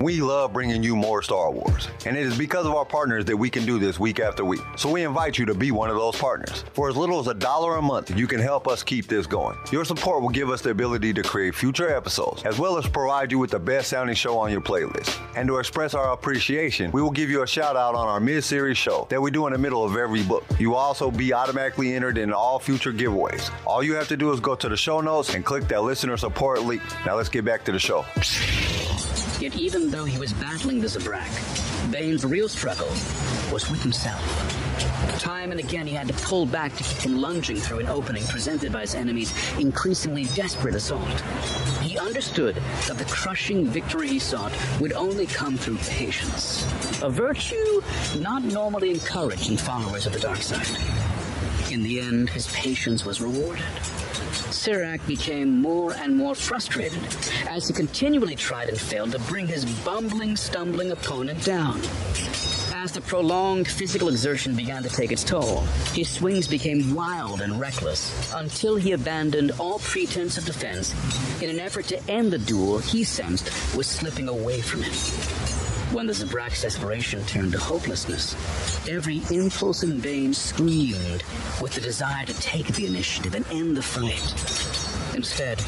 We 0.00 0.20
love 0.20 0.52
bringing 0.52 0.82
you 0.82 0.94
more 0.94 1.22
Star 1.22 1.50
Wars, 1.50 1.88
and 2.06 2.16
it 2.16 2.24
is 2.24 2.38
because 2.38 2.66
of 2.66 2.74
our 2.74 2.84
partners 2.84 3.24
that 3.24 3.36
we 3.36 3.50
can 3.50 3.66
do 3.66 3.80
this 3.80 3.98
week 3.98 4.20
after 4.20 4.44
week. 4.44 4.60
So 4.76 4.90
we 4.92 5.02
invite 5.02 5.38
you 5.38 5.46
to 5.46 5.54
be 5.54 5.72
one 5.72 5.90
of 5.90 5.96
those 5.96 6.16
partners. 6.16 6.64
For 6.72 6.88
as 6.88 6.96
little 6.96 7.18
as 7.18 7.26
a 7.26 7.34
dollar 7.34 7.76
a 7.76 7.82
month, 7.82 8.16
you 8.16 8.28
can 8.28 8.38
help 8.38 8.68
us 8.68 8.84
keep 8.84 9.08
this 9.08 9.26
going. 9.26 9.56
Your 9.72 9.84
support 9.84 10.22
will 10.22 10.28
give 10.28 10.50
us 10.50 10.62
the 10.62 10.70
ability 10.70 11.14
to 11.14 11.22
create 11.22 11.54
future 11.54 11.94
episodes, 11.94 12.44
as 12.44 12.58
well 12.60 12.78
as 12.78 12.86
provide 12.86 13.32
you 13.32 13.38
with 13.40 13.50
the 13.50 13.58
best 13.58 13.90
sounding 13.90 14.14
show 14.14 14.38
on 14.38 14.52
your 14.52 14.60
playlist. 14.60 15.18
And 15.34 15.48
to 15.48 15.58
express 15.58 15.94
our 15.94 16.12
appreciation, 16.12 16.92
we 16.92 17.02
will 17.02 17.10
give 17.10 17.28
you 17.28 17.42
a 17.42 17.46
shout 17.46 17.74
out 17.74 17.96
on 17.96 18.06
our 18.06 18.20
mid 18.20 18.44
series 18.44 18.78
show 18.78 19.06
that 19.10 19.20
we 19.20 19.32
do 19.32 19.46
in 19.48 19.52
the 19.52 19.58
middle 19.58 19.84
of 19.84 19.96
every 19.96 20.22
book. 20.22 20.44
You 20.60 20.70
will 20.70 20.78
also 20.88 21.10
be 21.10 21.34
automatically 21.34 21.94
entered 21.94 22.16
in 22.16 22.32
all 22.32 22.58
future 22.58 22.94
giveaways. 22.94 23.50
All 23.66 23.82
you 23.82 23.94
have 23.96 24.08
to 24.08 24.16
do 24.16 24.32
is 24.32 24.40
go 24.40 24.54
to 24.54 24.70
the 24.70 24.76
show 24.76 25.02
notes 25.02 25.34
and 25.34 25.44
click 25.44 25.68
that 25.68 25.82
listener 25.82 26.16
support 26.16 26.62
link. 26.62 26.80
Now 27.04 27.14
let's 27.16 27.28
get 27.28 27.44
back 27.44 27.62
to 27.64 27.72
the 27.72 27.78
show. 27.78 28.06
Yet 29.38 29.54
even 29.54 29.90
though 29.90 30.06
he 30.06 30.18
was 30.18 30.32
battling 30.32 30.80
the 30.80 30.86
Zabrak, 30.86 31.92
Bane's 31.92 32.24
real 32.24 32.48
struggle 32.48 32.88
was 33.52 33.68
with 33.70 33.82
himself. 33.82 34.67
Time 35.18 35.50
and 35.50 35.60
again 35.60 35.86
he 35.86 35.94
had 35.94 36.08
to 36.08 36.14
pull 36.14 36.46
back 36.46 36.74
to 36.76 36.82
keep 36.82 36.98
from 36.98 37.20
lunging 37.20 37.56
through 37.56 37.80
an 37.80 37.86
opening 37.88 38.24
presented 38.24 38.72
by 38.72 38.82
his 38.82 38.94
enemy's 38.94 39.32
increasingly 39.58 40.24
desperate 40.34 40.74
assault. 40.74 41.20
He 41.80 41.98
understood 41.98 42.56
that 42.86 42.98
the 42.98 43.04
crushing 43.04 43.66
victory 43.66 44.08
he 44.08 44.18
sought 44.18 44.52
would 44.80 44.92
only 44.92 45.26
come 45.26 45.56
through 45.56 45.78
patience, 45.78 46.64
a 47.02 47.10
virtue 47.10 47.82
not 48.18 48.44
normally 48.44 48.90
encouraged 48.90 49.50
in 49.50 49.56
followers 49.56 50.06
of 50.06 50.12
the 50.12 50.20
dark 50.20 50.42
side. 50.42 50.68
In 51.72 51.82
the 51.82 52.00
end, 52.00 52.30
his 52.30 52.46
patience 52.52 53.04
was 53.04 53.20
rewarded. 53.20 53.64
Sirak 54.50 55.06
became 55.06 55.60
more 55.60 55.92
and 55.92 56.16
more 56.16 56.34
frustrated 56.34 57.00
as 57.48 57.68
he 57.68 57.74
continually 57.74 58.34
tried 58.34 58.68
and 58.68 58.78
failed 58.78 59.12
to 59.12 59.18
bring 59.20 59.46
his 59.46 59.64
bumbling, 59.84 60.36
stumbling 60.36 60.90
opponent 60.90 61.44
down. 61.44 61.80
As 62.80 62.92
the 62.92 63.00
prolonged 63.00 63.66
physical 63.66 64.08
exertion 64.08 64.54
began 64.54 64.84
to 64.84 64.88
take 64.88 65.10
its 65.10 65.24
toll, 65.24 65.62
his 65.94 66.08
swings 66.08 66.46
became 66.46 66.94
wild 66.94 67.40
and 67.40 67.58
reckless 67.58 68.32
until 68.34 68.76
he 68.76 68.92
abandoned 68.92 69.50
all 69.58 69.80
pretense 69.80 70.38
of 70.38 70.44
defense 70.44 70.94
in 71.42 71.50
an 71.50 71.58
effort 71.58 71.86
to 71.86 72.00
end 72.08 72.30
the 72.30 72.38
duel 72.38 72.78
he 72.78 73.02
sensed 73.02 73.46
was 73.76 73.88
slipping 73.88 74.28
away 74.28 74.60
from 74.60 74.82
him. 74.82 74.92
When 75.92 76.06
the 76.06 76.12
Zabrak's 76.12 76.62
desperation 76.62 77.24
turned 77.24 77.50
to 77.50 77.58
hopelessness, 77.58 78.36
every 78.88 79.22
impulse 79.32 79.82
in 79.82 79.98
Bane 79.98 80.32
screamed 80.32 81.24
with 81.60 81.74
the 81.74 81.80
desire 81.80 82.26
to 82.26 82.40
take 82.40 82.68
the 82.74 82.86
initiative 82.86 83.34
and 83.34 83.44
end 83.50 83.76
the 83.76 83.82
fight. 83.82 85.16
Instead, 85.16 85.58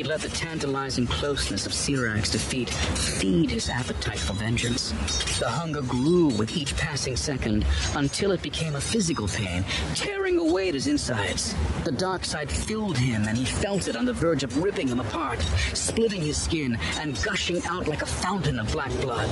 He 0.00 0.04
let 0.06 0.22
the 0.22 0.30
tantalizing 0.30 1.06
closeness 1.06 1.66
of 1.66 1.72
Sirak's 1.72 2.30
defeat 2.30 2.70
feed 2.70 3.50
his 3.50 3.68
appetite 3.68 4.18
for 4.18 4.32
vengeance. 4.32 4.92
The 5.38 5.46
hunger 5.46 5.82
grew 5.82 6.28
with 6.28 6.56
each 6.56 6.74
passing 6.74 7.16
second 7.16 7.66
until 7.94 8.32
it 8.32 8.40
became 8.40 8.76
a 8.76 8.80
physical 8.80 9.28
pain, 9.28 9.62
tearing 9.94 10.38
away 10.38 10.68
at 10.68 10.74
his 10.74 10.86
insides. 10.86 11.54
The 11.84 11.92
dark 11.92 12.24
side 12.24 12.50
filled 12.50 12.96
him, 12.96 13.28
and 13.28 13.36
he 13.36 13.44
felt 13.44 13.88
it 13.88 13.96
on 13.96 14.06
the 14.06 14.14
verge 14.14 14.42
of 14.42 14.56
ripping 14.56 14.88
him 14.88 15.00
apart, 15.00 15.42
splitting 15.74 16.22
his 16.22 16.40
skin 16.40 16.78
and 16.96 17.22
gushing 17.22 17.62
out 17.66 17.86
like 17.86 18.00
a 18.00 18.06
fountain 18.06 18.58
of 18.58 18.72
black 18.72 18.92
blood. 19.02 19.28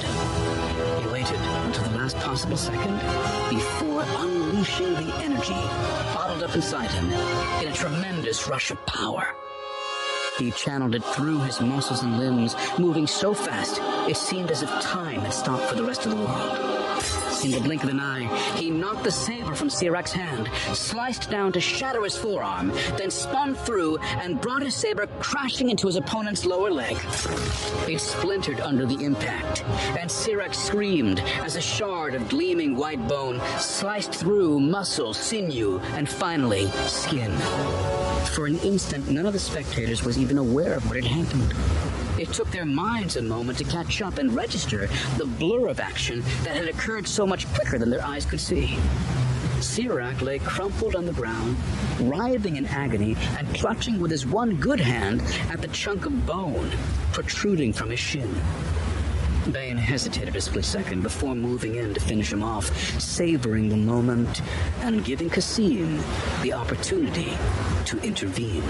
He 1.02 1.08
waited 1.08 1.40
until 1.64 1.84
the 1.84 1.96
last 1.96 2.18
possible 2.18 2.58
second 2.58 2.98
before 3.48 4.04
unleashing 4.18 4.92
the 4.92 5.14
energy 5.22 5.54
bottled 6.12 6.42
up 6.42 6.54
inside 6.54 6.90
him 6.90 7.06
in 7.62 7.72
a 7.72 7.74
tremendous 7.74 8.46
rush 8.46 8.70
of 8.70 8.84
power. 8.84 9.34
He 10.38 10.52
channeled 10.52 10.94
it 10.94 11.02
through 11.02 11.40
his 11.40 11.60
muscles 11.60 12.02
and 12.02 12.16
limbs, 12.16 12.54
moving 12.78 13.08
so 13.08 13.34
fast 13.34 13.80
it 14.08 14.16
seemed 14.16 14.52
as 14.52 14.62
if 14.62 14.70
time 14.80 15.20
had 15.20 15.34
stopped 15.34 15.64
for 15.64 15.74
the 15.74 15.82
rest 15.82 16.06
of 16.06 16.12
the 16.12 16.16
world. 16.16 16.78
In 17.44 17.50
the 17.50 17.60
blink 17.60 17.82
of 17.82 17.90
an 17.90 17.98
eye, 17.98 18.26
he 18.56 18.70
knocked 18.70 19.02
the 19.02 19.10
saber 19.10 19.54
from 19.54 19.68
Sirak's 19.68 20.12
hand, 20.12 20.48
sliced 20.74 21.28
down 21.28 21.52
to 21.52 21.60
shatter 21.60 22.02
his 22.04 22.16
forearm, 22.16 22.72
then 22.96 23.10
spun 23.10 23.54
through 23.54 23.98
and 23.98 24.40
brought 24.40 24.62
his 24.62 24.74
saber 24.76 25.06
crashing 25.18 25.70
into 25.70 25.86
his 25.88 25.96
opponent's 25.96 26.44
lower 26.44 26.70
leg. 26.70 26.96
It 27.88 28.00
splintered 28.00 28.60
under 28.60 28.86
the 28.86 29.04
impact, 29.04 29.64
and 29.98 30.08
Sirak 30.08 30.54
screamed 30.54 31.20
as 31.42 31.56
a 31.56 31.60
shard 31.60 32.14
of 32.14 32.28
gleaming 32.28 32.76
white 32.76 33.06
bone 33.08 33.40
sliced 33.58 34.12
through 34.12 34.60
muscle, 34.60 35.14
sinew, 35.14 35.80
and 35.94 36.08
finally 36.08 36.66
skin. 36.86 37.32
For 38.26 38.46
an 38.46 38.58
instant, 38.58 39.08
none 39.08 39.26
of 39.26 39.32
the 39.32 39.38
spectators 39.38 40.04
was 40.04 40.18
even 40.18 40.38
aware 40.38 40.74
of 40.74 40.86
what 40.86 40.96
had 40.96 41.04
happened. 41.04 41.54
It 42.20 42.32
took 42.32 42.50
their 42.50 42.64
minds 42.64 43.16
a 43.16 43.22
moment 43.22 43.58
to 43.58 43.64
catch 43.64 44.02
up 44.02 44.18
and 44.18 44.34
register 44.34 44.88
the 45.16 45.26
blur 45.26 45.68
of 45.68 45.80
action 45.80 46.22
that 46.42 46.56
had 46.56 46.68
occurred 46.68 47.06
so 47.06 47.26
much 47.26 47.46
quicker 47.54 47.78
than 47.78 47.90
their 47.90 48.04
eyes 48.04 48.24
could 48.24 48.40
see. 48.40 48.76
Sirak 49.60 50.20
lay 50.22 50.38
crumpled 50.38 50.94
on 50.94 51.06
the 51.06 51.12
ground, 51.12 51.56
writhing 52.00 52.56
in 52.56 52.66
agony 52.66 53.16
and 53.36 53.52
clutching 53.54 54.00
with 54.00 54.10
his 54.10 54.26
one 54.26 54.56
good 54.56 54.80
hand 54.80 55.20
at 55.50 55.60
the 55.60 55.68
chunk 55.68 56.06
of 56.06 56.26
bone 56.26 56.70
protruding 57.12 57.72
from 57.72 57.90
his 57.90 57.98
shin. 57.98 58.32
Bane 59.52 59.76
hesitated 59.76 60.36
a 60.36 60.40
split 60.40 60.64
second 60.64 61.02
before 61.02 61.34
moving 61.34 61.76
in 61.76 61.94
to 61.94 62.00
finish 62.00 62.32
him 62.32 62.42
off, 62.42 62.66
savoring 63.00 63.68
the 63.68 63.76
moment 63.76 64.42
and 64.80 65.04
giving 65.04 65.30
Kasim 65.30 66.02
the 66.42 66.52
opportunity 66.52 67.36
to 67.86 67.98
intervene. 68.00 68.62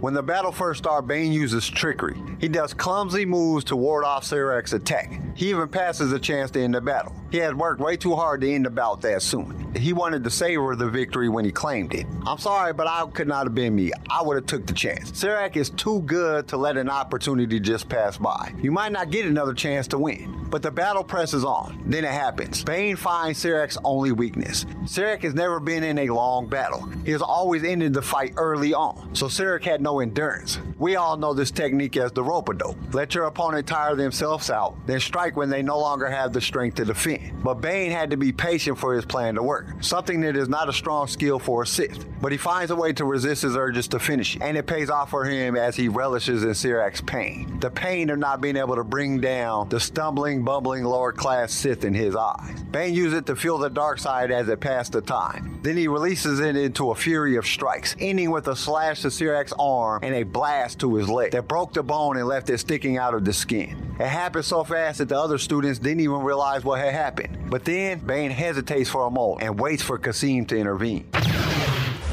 When 0.00 0.14
the 0.14 0.22
battle 0.22 0.52
first 0.52 0.78
starts, 0.78 1.06
Bane 1.06 1.32
uses 1.32 1.68
trickery. 1.68 2.16
He 2.40 2.48
does 2.48 2.72
clumsy 2.72 3.26
moves 3.26 3.64
to 3.64 3.76
ward 3.76 4.04
off 4.04 4.24
Sirak's 4.24 4.72
attack. 4.72 5.20
He 5.34 5.50
even 5.50 5.68
passes 5.68 6.12
a 6.12 6.18
chance 6.18 6.50
to 6.52 6.62
end 6.62 6.74
the 6.74 6.80
battle. 6.80 7.14
He 7.30 7.38
had 7.38 7.56
worked 7.56 7.80
way 7.80 7.96
too 7.96 8.14
hard 8.14 8.40
to 8.40 8.50
end 8.50 8.66
the 8.66 8.70
bout 8.70 9.02
that 9.02 9.22
soon. 9.22 9.74
He 9.74 9.92
wanted 9.92 10.24
to 10.24 10.30
savor 10.30 10.74
the 10.74 10.88
victory 10.88 11.28
when 11.28 11.44
he 11.44 11.52
claimed 11.52 11.92
it. 11.92 12.06
I'm 12.26 12.38
sorry, 12.38 12.72
but 12.72 12.86
I 12.86 13.06
could 13.12 13.28
not 13.28 13.46
have 13.46 13.54
been 13.54 13.74
me. 13.74 13.92
I 14.08 14.22
would 14.22 14.36
have 14.36 14.46
took 14.46 14.66
the 14.66 14.72
chance. 14.72 15.10
Sirak 15.12 15.56
is 15.56 15.70
too 15.70 16.00
good 16.02 16.48
to 16.48 16.56
let 16.56 16.76
an 16.76 16.88
opportunity 16.88 17.60
just 17.60 17.88
pass 17.88 18.16
by. 18.16 18.52
You 18.62 18.72
might 18.72 18.92
not 18.92 19.10
get 19.10 19.26
another 19.26 19.52
chance 19.54 19.86
to 19.88 19.98
win. 19.98 20.34
But 20.48 20.62
the 20.62 20.70
battle 20.70 21.04
presses 21.04 21.44
on. 21.44 21.82
Then 21.84 22.06
it 22.06 22.10
happens. 22.10 22.64
Bane 22.64 22.96
finds 22.96 23.44
Sirak's 23.44 23.76
only 23.84 24.12
weakness. 24.12 24.64
Sirak 24.84 25.22
has 25.22 25.34
never 25.34 25.60
been 25.60 25.84
in 25.84 25.98
a 25.98 26.08
long 26.08 26.48
battle. 26.48 26.88
He 27.04 27.10
has 27.10 27.20
always 27.20 27.62
ended 27.62 27.92
the 27.92 28.00
fight 28.00 28.32
early 28.38 28.72
on, 28.72 29.14
so 29.14 29.26
Sirak 29.26 29.64
had 29.64 29.82
no 29.82 30.00
endurance. 30.00 30.58
We 30.78 30.96
all 30.96 31.18
know 31.18 31.34
this 31.34 31.50
technique 31.50 31.98
as 31.98 32.12
the 32.12 32.22
rope-a-dope. 32.22 32.94
Let 32.94 33.14
your 33.14 33.24
opponent 33.24 33.66
tire 33.66 33.94
themselves 33.94 34.48
out, 34.48 34.74
then 34.86 35.00
strike 35.00 35.36
when 35.36 35.50
they 35.50 35.60
no 35.60 35.78
longer 35.78 36.08
have 36.08 36.32
the 36.32 36.40
strength 36.40 36.76
to 36.76 36.86
defend. 36.86 37.17
But 37.42 37.60
Bane 37.60 37.90
had 37.90 38.10
to 38.10 38.16
be 38.16 38.32
patient 38.32 38.78
for 38.78 38.94
his 38.94 39.04
plan 39.04 39.36
to 39.36 39.42
work, 39.42 39.66
something 39.80 40.20
that 40.22 40.36
is 40.36 40.48
not 40.48 40.68
a 40.68 40.72
strong 40.72 41.06
skill 41.06 41.38
for 41.38 41.62
a 41.62 41.66
Sith. 41.66 42.04
But 42.20 42.32
he 42.32 42.38
finds 42.38 42.70
a 42.70 42.76
way 42.76 42.92
to 42.94 43.04
resist 43.04 43.42
his 43.42 43.56
urges 43.56 43.88
to 43.88 43.98
finish 43.98 44.36
it, 44.36 44.42
and 44.42 44.56
it 44.56 44.66
pays 44.66 44.90
off 44.90 45.10
for 45.10 45.24
him 45.24 45.56
as 45.56 45.76
he 45.76 45.88
relishes 45.88 46.42
in 46.42 46.50
Sirak's 46.50 47.00
pain. 47.00 47.58
The 47.60 47.70
pain 47.70 48.10
of 48.10 48.18
not 48.18 48.40
being 48.40 48.56
able 48.56 48.76
to 48.76 48.84
bring 48.84 49.20
down 49.20 49.68
the 49.68 49.80
stumbling, 49.80 50.42
bumbling 50.42 50.84
lower 50.84 51.12
class 51.12 51.52
Sith 51.52 51.84
in 51.84 51.94
his 51.94 52.16
eyes. 52.16 52.62
Bane 52.70 52.94
uses 52.94 53.18
it 53.18 53.26
to 53.26 53.36
fuel 53.36 53.58
the 53.58 53.70
dark 53.70 53.98
side 53.98 54.30
as 54.30 54.48
it 54.48 54.60
passed 54.60 54.92
the 54.92 55.00
time. 55.00 55.60
Then 55.62 55.76
he 55.76 55.88
releases 55.88 56.40
it 56.40 56.56
into 56.56 56.90
a 56.90 56.94
fury 56.94 57.36
of 57.36 57.46
strikes, 57.46 57.96
ending 57.98 58.30
with 58.30 58.48
a 58.48 58.56
slash 58.56 59.02
to 59.02 59.08
Sirak's 59.08 59.52
arm 59.58 60.00
and 60.02 60.14
a 60.14 60.22
blast 60.22 60.80
to 60.80 60.94
his 60.96 61.08
leg 61.08 61.32
that 61.32 61.48
broke 61.48 61.72
the 61.72 61.82
bone 61.82 62.16
and 62.16 62.26
left 62.26 62.50
it 62.50 62.58
sticking 62.58 62.96
out 62.96 63.14
of 63.14 63.24
the 63.24 63.32
skin. 63.32 63.76
It 63.98 64.06
happened 64.06 64.44
so 64.44 64.62
fast 64.62 64.98
that 64.98 65.08
the 65.08 65.18
other 65.18 65.38
students 65.38 65.80
didn't 65.80 66.00
even 66.00 66.20
realize 66.20 66.64
what 66.64 66.80
had 66.80 66.92
happened. 66.92 67.07
But 67.16 67.64
then 67.64 68.00
Bane 68.00 68.30
hesitates 68.30 68.90
for 68.90 69.06
a 69.06 69.10
moment 69.10 69.42
and 69.42 69.58
waits 69.58 69.82
for 69.82 69.98
Kasim 69.98 70.46
to 70.46 70.56
intervene. 70.56 71.08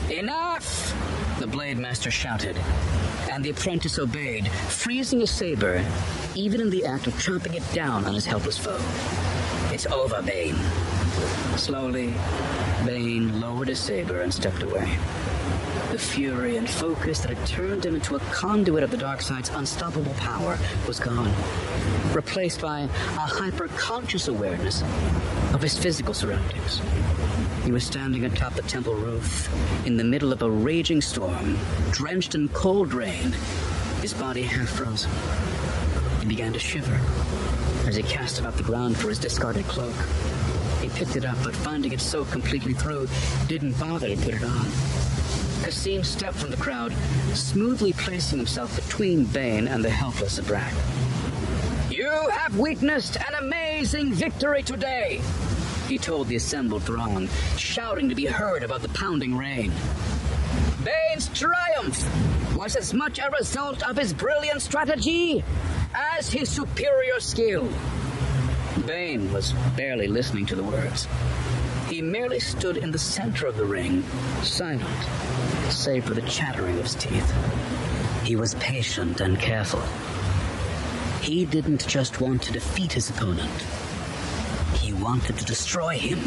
Enough! 0.09 1.37
The 1.39 1.47
Blade 1.47 1.77
Master 1.77 2.09
shouted, 2.09 2.57
and 3.29 3.43
the 3.43 3.49
apprentice 3.49 3.99
obeyed, 3.99 4.47
freezing 4.47 5.19
his 5.19 5.31
saber, 5.31 5.85
even 6.33 6.61
in 6.61 6.69
the 6.69 6.85
act 6.85 7.07
of 7.07 7.19
chopping 7.19 7.55
it 7.55 7.63
down 7.73 8.05
on 8.05 8.13
his 8.13 8.25
helpless 8.25 8.57
foe. 8.57 8.79
It's 9.73 9.85
over, 9.87 10.21
Bane. 10.21 10.55
Slowly, 11.57 12.13
Bane 12.85 13.39
lowered 13.39 13.69
his 13.69 13.79
saber 13.79 14.21
and 14.21 14.33
stepped 14.33 14.61
away. 14.61 14.97
The 15.91 15.97
fury 15.97 16.57
and 16.57 16.69
focus 16.69 17.19
that 17.21 17.35
had 17.35 17.47
turned 17.47 17.85
him 17.85 17.95
into 17.95 18.15
a 18.15 18.19
conduit 18.19 18.83
of 18.83 18.91
the 18.91 18.97
dark 18.97 19.21
side's 19.21 19.49
unstoppable 19.49 20.13
power 20.15 20.59
was 20.85 20.99
gone, 20.99 21.33
replaced 22.13 22.61
by 22.61 22.81
a 22.81 22.87
hyper-conscious 22.87 24.27
awareness 24.27 24.83
of 25.53 25.61
his 25.61 25.77
physical 25.77 26.13
surroundings. 26.13 26.81
He 27.63 27.71
was 27.71 27.85
standing 27.85 28.25
atop 28.25 28.53
the 28.53 28.61
temple 28.63 28.93
roof 28.93 29.49
in 29.87 29.95
the 29.95 30.03
middle 30.03 30.33
of 30.33 30.41
a 30.41 30.51
raging 30.51 31.01
storm, 31.01 31.57
drenched 31.91 32.35
in 32.35 32.49
cold 32.49 32.93
rain, 32.93 33.31
his 34.01 34.13
body 34.13 34.43
half 34.43 34.69
frozen. 34.69 35.09
He 36.19 36.27
began 36.27 36.53
to 36.53 36.59
shiver 36.59 36.99
as 37.87 37.95
he 37.95 38.03
cast 38.03 38.39
about 38.39 38.57
the 38.57 38.63
ground 38.63 38.97
for 38.97 39.09
his 39.09 39.19
discarded 39.19 39.65
cloak. 39.65 39.95
He 40.85 40.91
picked 40.91 41.15
it 41.15 41.25
up, 41.25 41.35
but 41.43 41.55
finding 41.55 41.93
it 41.93 41.99
so 41.99 42.25
completely 42.25 42.73
through, 42.73 43.09
didn't 43.47 43.79
bother 43.79 44.07
to 44.07 44.15
put 44.17 44.35
it 44.35 44.43
on. 44.43 44.67
Kasim 45.63 46.03
stepped 46.03 46.35
from 46.35 46.51
the 46.51 46.57
crowd, 46.57 46.93
smoothly 47.33 47.91
placing 47.93 48.37
himself 48.37 48.75
between 48.75 49.25
Bane 49.25 49.67
and 49.67 49.83
the 49.83 49.89
helpless 49.89 50.39
Zabrak. 50.39 50.71
You 51.91 52.11
have 52.29 52.55
witnessed 52.59 53.15
an 53.15 53.33
amazing 53.39 54.13
victory 54.13 54.61
today, 54.61 55.21
he 55.87 55.97
told 55.97 56.27
the 56.27 56.35
assembled 56.35 56.83
throng, 56.83 57.29
shouting 57.57 58.07
to 58.09 58.15
be 58.15 58.27
heard 58.27 58.61
above 58.61 58.83
the 58.83 58.89
pounding 58.89 59.35
rain. 59.35 59.71
Bane's 60.83 61.29
triumph 61.29 62.55
was 62.55 62.75
as 62.75 62.93
much 62.93 63.17
a 63.17 63.31
result 63.31 63.81
of 63.89 63.97
his 63.97 64.13
brilliant 64.13 64.61
strategy 64.61 65.43
as 65.95 66.31
his 66.31 66.47
superior 66.47 67.19
skill. 67.19 67.67
Bane 68.85 69.31
was 69.33 69.53
barely 69.75 70.07
listening 70.07 70.45
to 70.47 70.55
the 70.55 70.63
words. 70.63 71.07
He 71.87 72.01
merely 72.01 72.39
stood 72.39 72.77
in 72.77 72.91
the 72.91 72.99
center 72.99 73.47
of 73.47 73.57
the 73.57 73.65
ring, 73.65 74.03
silent, 74.43 74.85
save 75.69 76.05
for 76.05 76.13
the 76.13 76.21
chattering 76.23 76.77
of 76.77 76.83
his 76.83 76.95
teeth. 76.95 77.33
He 78.23 78.35
was 78.35 78.53
patient 78.55 79.21
and 79.21 79.39
careful. 79.39 79.81
He 81.21 81.45
didn't 81.45 81.87
just 81.87 82.21
want 82.21 82.43
to 82.43 82.51
defeat 82.51 82.93
his 82.93 83.09
opponent 83.09 83.49
He 84.79 84.93
wanted 84.93 85.37
to 85.39 85.45
destroy 85.45 85.97
him. 85.97 86.19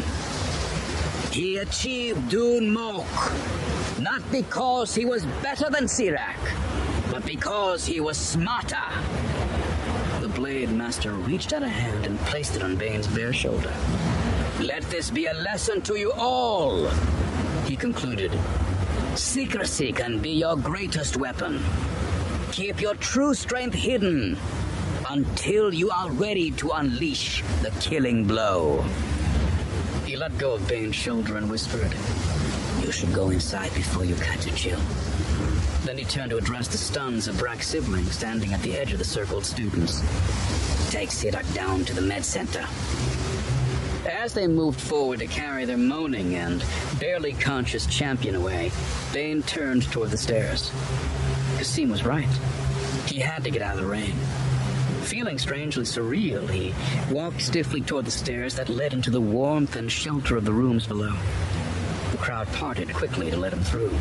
He 1.31 1.57
achieved 1.57 2.29
Dun 2.29 2.71
Möch, 2.75 3.99
not 4.01 4.21
because 4.31 4.93
he 4.93 5.05
was 5.05 5.23
better 5.41 5.69
than 5.69 5.85
Sirak, 5.85 6.39
but 7.11 7.25
because 7.25 7.85
he 7.85 8.01
was 8.01 8.17
smarter. 8.17 8.75
The 10.49 10.65
Blade 10.65 10.71
Master 10.75 11.13
reached 11.13 11.53
out 11.53 11.61
a 11.61 11.69
hand 11.69 12.07
and 12.07 12.17
placed 12.21 12.55
it 12.55 12.63
on 12.63 12.75
Bane's 12.75 13.05
bare 13.05 13.31
shoulder. 13.31 13.71
Let 14.59 14.81
this 14.89 15.11
be 15.11 15.27
a 15.27 15.33
lesson 15.33 15.79
to 15.83 15.95
you 15.95 16.11
all, 16.13 16.87
he 17.67 17.75
concluded. 17.75 18.31
Secrecy 19.13 19.91
can 19.91 20.17
be 20.17 20.31
your 20.31 20.57
greatest 20.57 21.17
weapon. 21.17 21.63
Keep 22.51 22.81
your 22.81 22.95
true 22.95 23.35
strength 23.35 23.75
hidden 23.75 24.39
until 25.07 25.71
you 25.71 25.91
are 25.91 26.09
ready 26.13 26.49
to 26.49 26.71
unleash 26.71 27.43
the 27.61 27.69
killing 27.79 28.23
blow. 28.25 28.83
He 30.03 30.15
let 30.15 30.35
go 30.39 30.55
of 30.55 30.67
Bane's 30.67 30.95
shoulder 30.95 31.37
and 31.37 31.47
whispered, 31.47 31.93
You 32.83 32.91
should 32.91 33.13
go 33.13 33.29
inside 33.29 33.71
before 33.75 34.03
you 34.03 34.15
catch 34.15 34.47
a 34.47 34.51
chill. 34.55 34.81
Then 35.89 35.97
he 35.97 36.05
turned 36.05 36.29
to 36.29 36.37
address 36.37 36.67
the 36.67 36.77
stuns 36.77 37.27
of 37.27 37.39
Brack's 37.39 37.65
siblings 37.65 38.11
standing 38.11 38.53
at 38.53 38.61
the 38.61 38.77
edge 38.77 38.93
of 38.93 38.99
the 38.99 39.03
circled 39.03 39.43
students. 39.43 40.01
Take 40.91 41.09
Sirak 41.09 41.51
down 41.55 41.83
to 41.85 41.95
the 41.95 42.01
med 42.01 42.23
center. 42.23 42.63
As 44.07 44.35
they 44.35 44.45
moved 44.45 44.79
forward 44.79 45.17
to 45.17 45.25
carry 45.25 45.65
their 45.65 45.79
moaning 45.79 46.35
and 46.35 46.63
barely 46.99 47.33
conscious 47.33 47.87
champion 47.87 48.35
away, 48.35 48.71
Bane 49.13 49.41
turned 49.41 49.91
toward 49.91 50.11
the 50.11 50.17
stairs. 50.17 50.69
Cassim 51.57 51.89
was 51.89 52.05
right. 52.05 52.29
He 53.07 53.19
had 53.19 53.43
to 53.43 53.49
get 53.49 53.63
out 53.63 53.73
of 53.73 53.81
the 53.81 53.89
rain. 53.89 54.13
Feeling 55.01 55.39
strangely 55.39 55.85
surreal, 55.85 56.47
he 56.51 56.71
walked 57.11 57.41
stiffly 57.41 57.81
toward 57.81 58.05
the 58.05 58.11
stairs 58.11 58.53
that 58.57 58.69
led 58.69 58.93
into 58.93 59.09
the 59.09 59.21
warmth 59.21 59.75
and 59.75 59.91
shelter 59.91 60.37
of 60.37 60.45
the 60.45 60.53
rooms 60.53 60.85
below. 60.85 61.15
The 62.11 62.17
crowd 62.17 62.47
parted 62.49 62.93
quickly 62.93 63.31
to 63.31 63.37
let 63.37 63.53
him 63.53 63.61
through. 63.61 63.97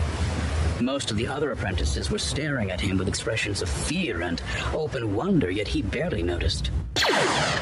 Most 0.80 1.10
of 1.10 1.16
the 1.16 1.26
other 1.26 1.50
apprentices 1.50 2.08
were 2.08 2.18
staring 2.18 2.70
at 2.70 2.80
him 2.80 2.98
with 2.98 3.08
expressions 3.08 3.62
of 3.62 3.68
fear 3.68 4.22
and 4.22 4.40
open 4.72 5.12
wonder, 5.14 5.50
yet 5.50 5.66
he 5.66 5.82
barely 5.82 6.22
noticed. 6.22 6.70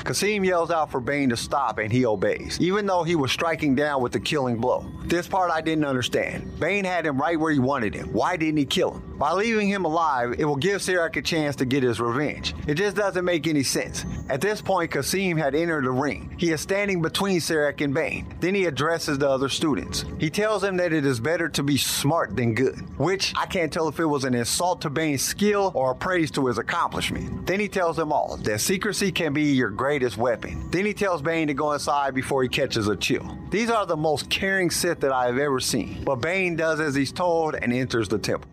Kasim 0.04 0.44
yells 0.44 0.70
out 0.70 0.90
for 0.90 1.00
Bane 1.00 1.30
to 1.30 1.36
stop 1.36 1.78
and 1.78 1.90
he 1.90 2.04
obeys, 2.04 2.60
even 2.60 2.84
though 2.84 3.04
he 3.04 3.16
was 3.16 3.32
striking 3.32 3.74
down 3.74 4.02
with 4.02 4.12
the 4.12 4.20
killing 4.20 4.58
blow. 4.58 4.86
This 5.04 5.26
part 5.26 5.50
I 5.50 5.62
didn't 5.62 5.84
understand. 5.86 6.60
Bane 6.60 6.84
had 6.84 7.06
him 7.06 7.18
right 7.18 7.38
where 7.40 7.52
he 7.52 7.58
wanted 7.58 7.94
him. 7.94 8.12
Why 8.12 8.36
didn't 8.36 8.58
he 8.58 8.66
kill 8.66 8.94
him? 8.94 9.15
By 9.18 9.32
leaving 9.32 9.68
him 9.68 9.86
alive, 9.86 10.34
it 10.38 10.44
will 10.44 10.56
give 10.56 10.82
Sirak 10.82 11.16
a 11.16 11.22
chance 11.22 11.56
to 11.56 11.64
get 11.64 11.82
his 11.82 12.00
revenge. 12.00 12.54
It 12.66 12.74
just 12.74 12.96
doesn't 12.96 13.24
make 13.24 13.46
any 13.46 13.62
sense. 13.62 14.04
At 14.28 14.42
this 14.42 14.60
point, 14.60 14.90
Kasim 14.90 15.38
had 15.38 15.54
entered 15.54 15.84
the 15.84 15.90
ring. 15.90 16.34
He 16.36 16.52
is 16.52 16.60
standing 16.60 17.00
between 17.00 17.40
Sirak 17.40 17.80
and 17.80 17.94
Bane. 17.94 18.26
Then 18.40 18.54
he 18.54 18.66
addresses 18.66 19.18
the 19.18 19.28
other 19.28 19.48
students. 19.48 20.04
He 20.18 20.28
tells 20.28 20.60
them 20.60 20.76
that 20.76 20.92
it 20.92 21.06
is 21.06 21.18
better 21.18 21.48
to 21.48 21.62
be 21.62 21.78
smart 21.78 22.36
than 22.36 22.54
good, 22.54 22.76
which 22.98 23.32
I 23.36 23.46
can't 23.46 23.72
tell 23.72 23.88
if 23.88 23.98
it 23.98 24.04
was 24.04 24.24
an 24.24 24.34
insult 24.34 24.82
to 24.82 24.90
Bane's 24.90 25.22
skill 25.22 25.72
or 25.74 25.92
a 25.92 25.94
praise 25.94 26.30
to 26.32 26.46
his 26.46 26.58
accomplishment. 26.58 27.46
Then 27.46 27.60
he 27.60 27.68
tells 27.68 27.96
them 27.96 28.12
all 28.12 28.36
that 28.36 28.60
secrecy 28.60 29.12
can 29.12 29.32
be 29.32 29.44
your 29.44 29.70
greatest 29.70 30.18
weapon. 30.18 30.68
Then 30.70 30.84
he 30.84 30.92
tells 30.92 31.22
Bane 31.22 31.48
to 31.48 31.54
go 31.54 31.72
inside 31.72 32.14
before 32.14 32.42
he 32.42 32.48
catches 32.48 32.88
a 32.88 32.96
chill. 32.96 33.38
These 33.50 33.70
are 33.70 33.86
the 33.86 33.96
most 33.96 34.28
caring 34.28 34.70
Sith 34.70 35.00
that 35.00 35.12
I 35.12 35.26
have 35.26 35.38
ever 35.38 35.60
seen. 35.60 36.04
But 36.04 36.16
Bane 36.16 36.56
does 36.56 36.80
as 36.80 36.94
he's 36.94 37.12
told 37.12 37.54
and 37.54 37.72
enters 37.72 38.08
the 38.08 38.18
temple. 38.18 38.50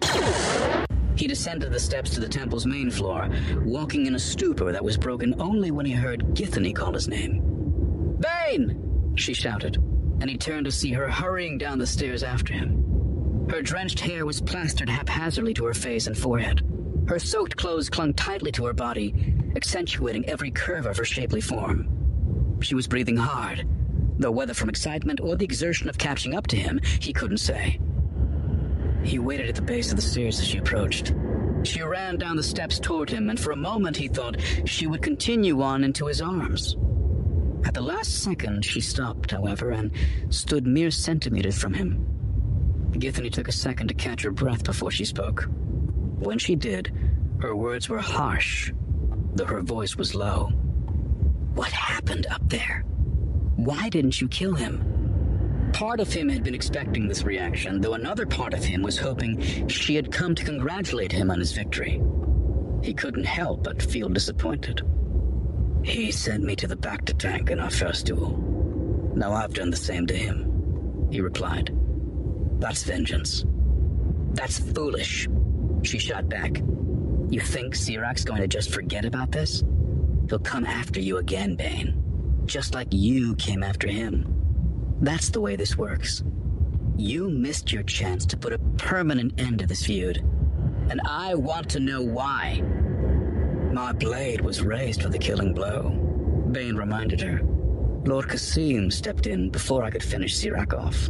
He 1.23 1.27
descended 1.27 1.71
the 1.71 1.79
steps 1.79 2.09
to 2.09 2.19
the 2.19 2.27
temple's 2.27 2.65
main 2.65 2.91
floor, 2.91 3.29
walking 3.63 4.07
in 4.07 4.15
a 4.15 4.19
stupor 4.19 4.73
that 4.73 4.83
was 4.83 4.97
broken 4.97 5.33
only 5.39 5.71
when 5.71 5.85
he 5.85 5.93
heard 5.93 6.35
Githany 6.35 6.75
call 6.75 6.93
his 6.93 7.07
name. 7.07 7.41
Bane! 8.19 9.13
she 9.15 9.33
shouted, 9.33 9.77
and 10.19 10.29
he 10.29 10.35
turned 10.35 10.65
to 10.65 10.71
see 10.73 10.91
her 10.91 11.07
hurrying 11.07 11.57
down 11.57 11.79
the 11.79 11.87
stairs 11.87 12.23
after 12.23 12.51
him. 12.51 13.47
Her 13.49 13.61
drenched 13.61 14.01
hair 14.01 14.25
was 14.25 14.41
plastered 14.41 14.89
haphazardly 14.89 15.53
to 15.53 15.63
her 15.63 15.73
face 15.73 16.07
and 16.07 16.17
forehead. 16.17 16.61
Her 17.07 17.19
soaked 17.19 17.55
clothes 17.55 17.89
clung 17.89 18.13
tightly 18.15 18.51
to 18.51 18.65
her 18.65 18.73
body, 18.73 19.33
accentuating 19.55 20.27
every 20.27 20.51
curve 20.51 20.85
of 20.85 20.97
her 20.97 21.05
shapely 21.05 21.39
form. 21.39 22.57
She 22.59 22.75
was 22.75 22.89
breathing 22.89 23.15
hard, 23.15 23.65
though 24.19 24.31
whether 24.31 24.53
from 24.53 24.67
excitement 24.67 25.21
or 25.21 25.37
the 25.37 25.45
exertion 25.45 25.87
of 25.87 25.97
catching 25.97 26.35
up 26.35 26.47
to 26.47 26.57
him, 26.57 26.81
he 26.99 27.13
couldn't 27.13 27.37
say. 27.37 27.79
He 29.03 29.19
waited 29.19 29.49
at 29.49 29.55
the 29.55 29.61
base 29.61 29.91
of 29.91 29.95
the 29.95 30.01
stairs 30.01 30.39
as 30.39 30.47
she 30.47 30.57
approached. 30.57 31.13
She 31.63 31.81
ran 31.81 32.17
down 32.17 32.35
the 32.35 32.43
steps 32.43 32.79
toward 32.79 33.09
him, 33.09 33.29
and 33.29 33.39
for 33.39 33.51
a 33.51 33.55
moment 33.55 33.97
he 33.97 34.07
thought 34.07 34.39
she 34.65 34.87
would 34.87 35.01
continue 35.01 35.61
on 35.61 35.83
into 35.83 36.07
his 36.07 36.21
arms. 36.21 36.75
At 37.65 37.73
the 37.73 37.81
last 37.81 38.23
second, 38.23 38.65
she 38.65 38.81
stopped, 38.81 39.31
however, 39.31 39.71
and 39.71 39.91
stood 40.29 40.67
mere 40.67 40.91
centimeters 40.91 41.57
from 41.57 41.73
him. 41.73 42.05
Githany 42.91 43.31
took 43.31 43.47
a 43.47 43.53
second 43.53 43.87
to 43.87 43.93
catch 43.93 44.23
her 44.23 44.31
breath 44.31 44.63
before 44.63 44.91
she 44.91 45.05
spoke. 45.05 45.47
When 46.19 46.37
she 46.37 46.55
did, 46.55 46.93
her 47.39 47.55
words 47.55 47.89
were 47.89 47.99
harsh, 47.99 48.71
though 49.33 49.45
her 49.45 49.61
voice 49.61 49.95
was 49.95 50.13
low. 50.13 50.49
What 51.55 51.71
happened 51.71 52.27
up 52.29 52.47
there? 52.49 52.83
Why 53.55 53.89
didn't 53.89 54.19
you 54.19 54.27
kill 54.27 54.55
him? 54.55 54.92
Part 55.73 55.99
of 55.99 56.13
him 56.13 56.29
had 56.29 56.43
been 56.43 56.53
expecting 56.53 57.07
this 57.07 57.23
reaction, 57.23 57.81
though 57.81 57.95
another 57.95 58.27
part 58.27 58.53
of 58.53 58.63
him 58.63 58.83
was 58.83 58.97
hoping 58.97 59.67
she 59.67 59.95
had 59.95 60.11
come 60.11 60.35
to 60.35 60.45
congratulate 60.45 61.11
him 61.11 61.31
on 61.31 61.39
his 61.39 61.51
victory. 61.51 61.99
He 62.83 62.93
couldn't 62.93 63.25
help 63.25 63.63
but 63.63 63.81
feel 63.81 64.07
disappointed. 64.07 64.83
He 65.83 66.11
sent 66.11 66.43
me 66.43 66.55
to 66.57 66.67
the 66.67 66.77
Bacta 66.77 67.17
tank 67.17 67.49
in 67.49 67.59
our 67.59 67.71
first 67.71 68.05
duel. 68.05 68.37
Now 69.15 69.33
I've 69.33 69.53
done 69.53 69.71
the 69.71 69.75
same 69.75 70.05
to 70.07 70.15
him, 70.15 71.07
he 71.11 71.21
replied. 71.21 71.75
That's 72.59 72.83
vengeance. 72.83 73.43
That's 74.33 74.59
foolish, 74.59 75.27
she 75.81 75.97
shot 75.97 76.29
back. 76.29 76.61
You 77.29 77.39
think 77.39 77.75
Sirak's 77.75 78.23
going 78.23 78.41
to 78.41 78.47
just 78.47 78.71
forget 78.71 79.05
about 79.05 79.31
this? 79.31 79.63
He'll 80.29 80.39
come 80.39 80.65
after 80.65 80.99
you 80.99 81.17
again, 81.17 81.55
Bane. 81.55 82.01
Just 82.45 82.75
like 82.75 82.87
you 82.91 83.35
came 83.35 83.63
after 83.63 83.87
him. 83.87 84.42
That's 85.03 85.27
the 85.27 85.41
way 85.41 85.57
this 85.57 85.77
works. 85.77 86.23
You 86.95 87.29
missed 87.29 87.73
your 87.73 87.83
chance 87.83 88.25
to 88.25 88.37
put 88.37 88.53
a 88.53 88.59
permanent 88.77 89.37
end 89.37 89.59
to 89.59 89.67
this 89.67 89.85
feud. 89.85 90.19
And 90.89 91.01
I 91.05 91.35
want 91.35 91.69
to 91.71 91.81
know 91.81 92.01
why. 92.01 92.61
My 93.73 93.91
blade 93.91 94.39
was 94.39 94.61
raised 94.61 95.01
for 95.01 95.09
the 95.09 95.17
killing 95.17 95.53
blow, 95.53 95.89
Bane 96.53 96.77
reminded 96.77 97.19
her. 97.19 97.41
Lord 98.05 98.29
Kasim 98.29 98.89
stepped 98.89 99.27
in 99.27 99.49
before 99.49 99.83
I 99.83 99.89
could 99.89 100.03
finish 100.03 100.39
Sirak 100.39 100.73
off. 100.73 101.09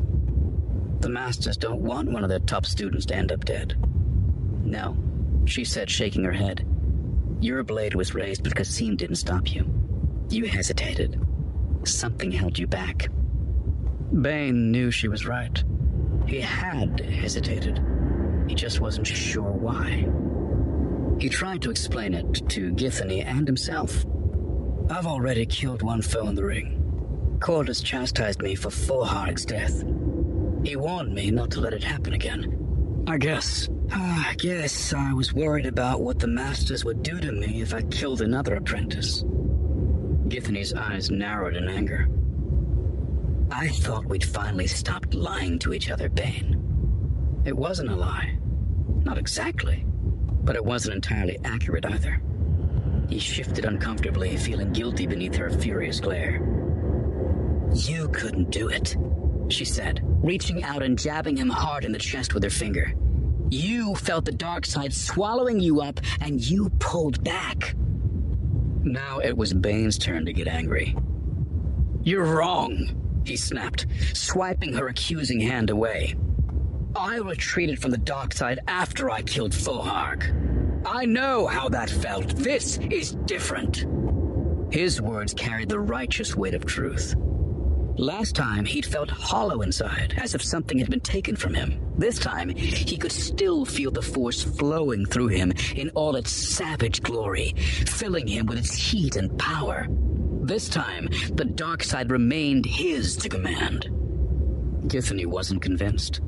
The 1.01 1.09
Masters 1.09 1.57
don't 1.57 1.81
want 1.81 2.11
one 2.11 2.23
of 2.23 2.31
their 2.31 2.39
top 2.39 2.65
students 2.65 3.05
to 3.07 3.15
end 3.15 3.31
up 3.31 3.45
dead. 3.45 3.75
No, 4.63 4.97
she 5.45 5.63
said, 5.63 5.87
shaking 5.87 6.23
her 6.23 6.31
head. 6.31 6.65
Your 7.41 7.61
blade 7.61 7.93
was 7.93 8.15
raised, 8.15 8.43
but 8.43 8.55
Kasim 8.55 8.95
didn't 8.95 9.17
stop 9.17 9.53
you. 9.53 9.71
You 10.31 10.45
hesitated. 10.45 11.21
Something 11.83 12.31
held 12.31 12.57
you 12.57 12.65
back. 12.65 13.09
Bane 14.21 14.71
knew 14.71 14.91
she 14.91 15.07
was 15.07 15.25
right. 15.25 15.63
He 16.27 16.39
had 16.39 16.99
hesitated. 16.99 17.83
He 18.47 18.55
just 18.55 18.79
wasn't 18.79 19.07
sure 19.07 19.51
why. 19.51 20.07
He 21.19 21.29
tried 21.29 21.61
to 21.63 21.71
explain 21.71 22.13
it 22.13 22.47
to 22.49 22.71
Githany 22.73 23.25
and 23.25 23.47
himself. 23.47 24.05
I've 24.89 25.07
already 25.07 25.45
killed 25.45 25.81
one 25.81 26.01
foe 26.01 26.27
in 26.27 26.35
the 26.35 26.43
ring. 26.43 26.79
Qordis 27.39 27.83
chastised 27.83 28.41
me 28.41 28.55
for 28.55 28.69
Fohargh's 28.69 29.45
death. 29.45 29.83
He 30.63 30.75
warned 30.75 31.13
me 31.13 31.31
not 31.31 31.51
to 31.51 31.61
let 31.61 31.73
it 31.73 31.83
happen 31.83 32.13
again. 32.13 33.03
I 33.07 33.17
guess. 33.17 33.67
Ah, 33.91 34.29
I 34.29 34.35
guess 34.35 34.93
I 34.93 35.13
was 35.13 35.33
worried 35.33 35.65
about 35.65 36.01
what 36.01 36.19
the 36.19 36.27
Masters 36.27 36.85
would 36.85 37.03
do 37.03 37.19
to 37.19 37.31
me 37.31 37.61
if 37.61 37.73
I 37.73 37.81
killed 37.83 38.21
another 38.21 38.55
apprentice. 38.55 39.23
Githany's 40.27 40.73
eyes 40.73 41.11
narrowed 41.11 41.55
in 41.55 41.67
anger. 41.67 42.07
I 43.55 43.67
thought 43.67 44.05
we'd 44.05 44.23
finally 44.23 44.65
stopped 44.65 45.13
lying 45.13 45.59
to 45.59 45.73
each 45.73 45.91
other, 45.91 46.09
Bane. 46.09 47.41
It 47.45 47.55
wasn't 47.55 47.91
a 47.91 47.95
lie. 47.95 48.35
Not 49.03 49.19
exactly. 49.19 49.85
But 50.43 50.55
it 50.55 50.65
wasn't 50.65 50.95
entirely 50.95 51.37
accurate 51.45 51.85
either. 51.85 52.19
He 53.09 53.19
shifted 53.19 53.65
uncomfortably, 53.65 54.35
feeling 54.37 54.73
guilty 54.73 55.05
beneath 55.05 55.35
her 55.35 55.51
furious 55.51 55.99
glare. 55.99 56.41
You 57.75 58.09
couldn't 58.09 58.49
do 58.49 58.69
it, 58.69 58.97
she 59.49 59.65
said, 59.65 60.01
reaching 60.03 60.63
out 60.63 60.81
and 60.81 60.97
jabbing 60.97 61.37
him 61.37 61.49
hard 61.49 61.85
in 61.85 61.91
the 61.91 61.99
chest 61.99 62.33
with 62.33 62.43
her 62.43 62.49
finger. 62.49 62.91
You 63.51 63.93
felt 63.93 64.25
the 64.25 64.31
dark 64.31 64.65
side 64.65 64.93
swallowing 64.93 65.59
you 65.59 65.79
up, 65.81 65.99
and 66.21 66.41
you 66.41 66.71
pulled 66.79 67.23
back. 67.23 67.75
Now 68.81 69.19
it 69.19 69.37
was 69.37 69.53
Bane's 69.53 69.99
turn 69.99 70.25
to 70.25 70.33
get 70.33 70.47
angry. 70.47 70.95
You're 72.03 72.25
wrong, 72.25 73.02
he 73.27 73.35
snapped, 73.35 73.85
swiping 74.13 74.73
her 74.73 74.87
accusing 74.87 75.39
hand 75.39 75.69
away. 75.69 76.15
I 76.95 77.17
retreated 77.17 77.81
from 77.81 77.91
the 77.91 77.97
dark 77.97 78.33
side 78.33 78.59
after 78.67 79.09
I 79.09 79.21
killed 79.21 79.53
Fohargh. 79.53 80.83
I 80.85 81.05
know 81.05 81.47
how 81.47 81.69
that 81.69 81.89
felt. 81.89 82.35
This 82.35 82.77
is 82.91 83.11
different. 83.25 83.85
His 84.71 85.01
words 85.01 85.33
carried 85.33 85.69
the 85.69 85.79
righteous 85.79 86.35
weight 86.35 86.53
of 86.53 86.65
truth. 86.65 87.15
Last 87.95 88.35
time, 88.35 88.65
he'd 88.65 88.87
felt 88.87 89.09
hollow 89.09 89.61
inside, 89.61 90.15
as 90.17 90.33
if 90.33 90.43
something 90.43 90.79
had 90.79 90.89
been 90.89 90.99
taken 90.99 91.35
from 91.35 91.53
him. 91.53 91.79
This 91.95 92.17
time, 92.17 92.49
he 92.49 92.97
could 92.97 93.11
still 93.11 93.65
feel 93.65 93.91
the 93.91 94.01
force 94.01 94.41
flowing 94.41 95.05
through 95.05 95.27
him 95.27 95.53
in 95.75 95.89
all 95.91 96.15
its 96.15 96.31
savage 96.31 97.03
glory, 97.03 97.53
filling 97.85 98.27
him 98.27 98.47
with 98.47 98.57
its 98.57 98.73
heat 98.73 99.15
and 99.15 99.37
power. 99.37 99.87
This 100.43 100.67
time, 100.67 101.07
the 101.35 101.45
dark 101.45 101.83
side 101.83 102.11
remained 102.11 102.65
his 102.65 103.15
to 103.17 103.29
command. 103.29 103.87
Githany 104.87 105.25
wasn't 105.25 105.61
convinced. 105.61 106.19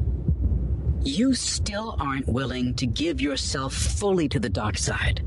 You 1.03 1.33
still 1.33 1.97
aren't 1.99 2.25
willing 2.29 2.75
to 2.75 2.87
give 2.87 3.19
yourself 3.19 3.73
fully 3.73 4.29
to 4.29 4.39
the 4.39 4.47
dark 4.47 4.77
side, 4.77 5.21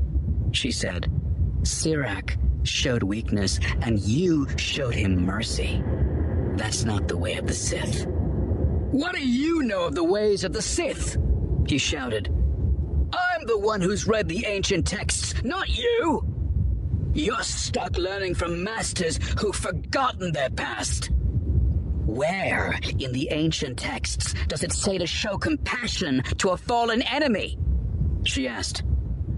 she 0.53 0.71
said. 0.71 1.07
Sirak 1.61 2.37
showed 2.63 3.03
weakness, 3.03 3.59
and 3.81 3.99
you 3.99 4.47
showed 4.57 4.95
him 4.95 5.23
mercy. 5.23 5.83
That's 6.55 6.83
not 6.83 7.07
the 7.07 7.17
way 7.17 7.35
of 7.35 7.45
the 7.45 7.53
Sith. 7.53 8.07
What 8.07 9.13
do 9.13 9.21
you 9.21 9.61
know 9.61 9.85
of 9.85 9.93
the 9.93 10.03
ways 10.03 10.43
of 10.43 10.51
the 10.51 10.63
Sith? 10.63 11.15
He 11.67 11.77
shouted. 11.77 12.29
I'm 13.13 13.45
the 13.45 13.59
one 13.59 13.81
who's 13.81 14.07
read 14.07 14.27
the 14.27 14.47
ancient 14.47 14.87
texts, 14.87 15.35
not 15.43 15.69
you! 15.69 16.28
You're 17.13 17.41
stuck 17.41 17.97
learning 17.97 18.35
from 18.35 18.63
masters 18.63 19.19
who've 19.39 19.55
forgotten 19.55 20.31
their 20.31 20.49
past. 20.49 21.09
Where 22.05 22.77
in 22.99 23.11
the 23.11 23.29
ancient 23.31 23.79
texts 23.79 24.33
does 24.47 24.63
it 24.63 24.71
say 24.71 24.97
to 24.97 25.07
show 25.07 25.37
compassion 25.37 26.23
to 26.37 26.49
a 26.49 26.57
fallen 26.57 27.01
enemy? 27.01 27.57
She 28.25 28.47
asked, 28.47 28.83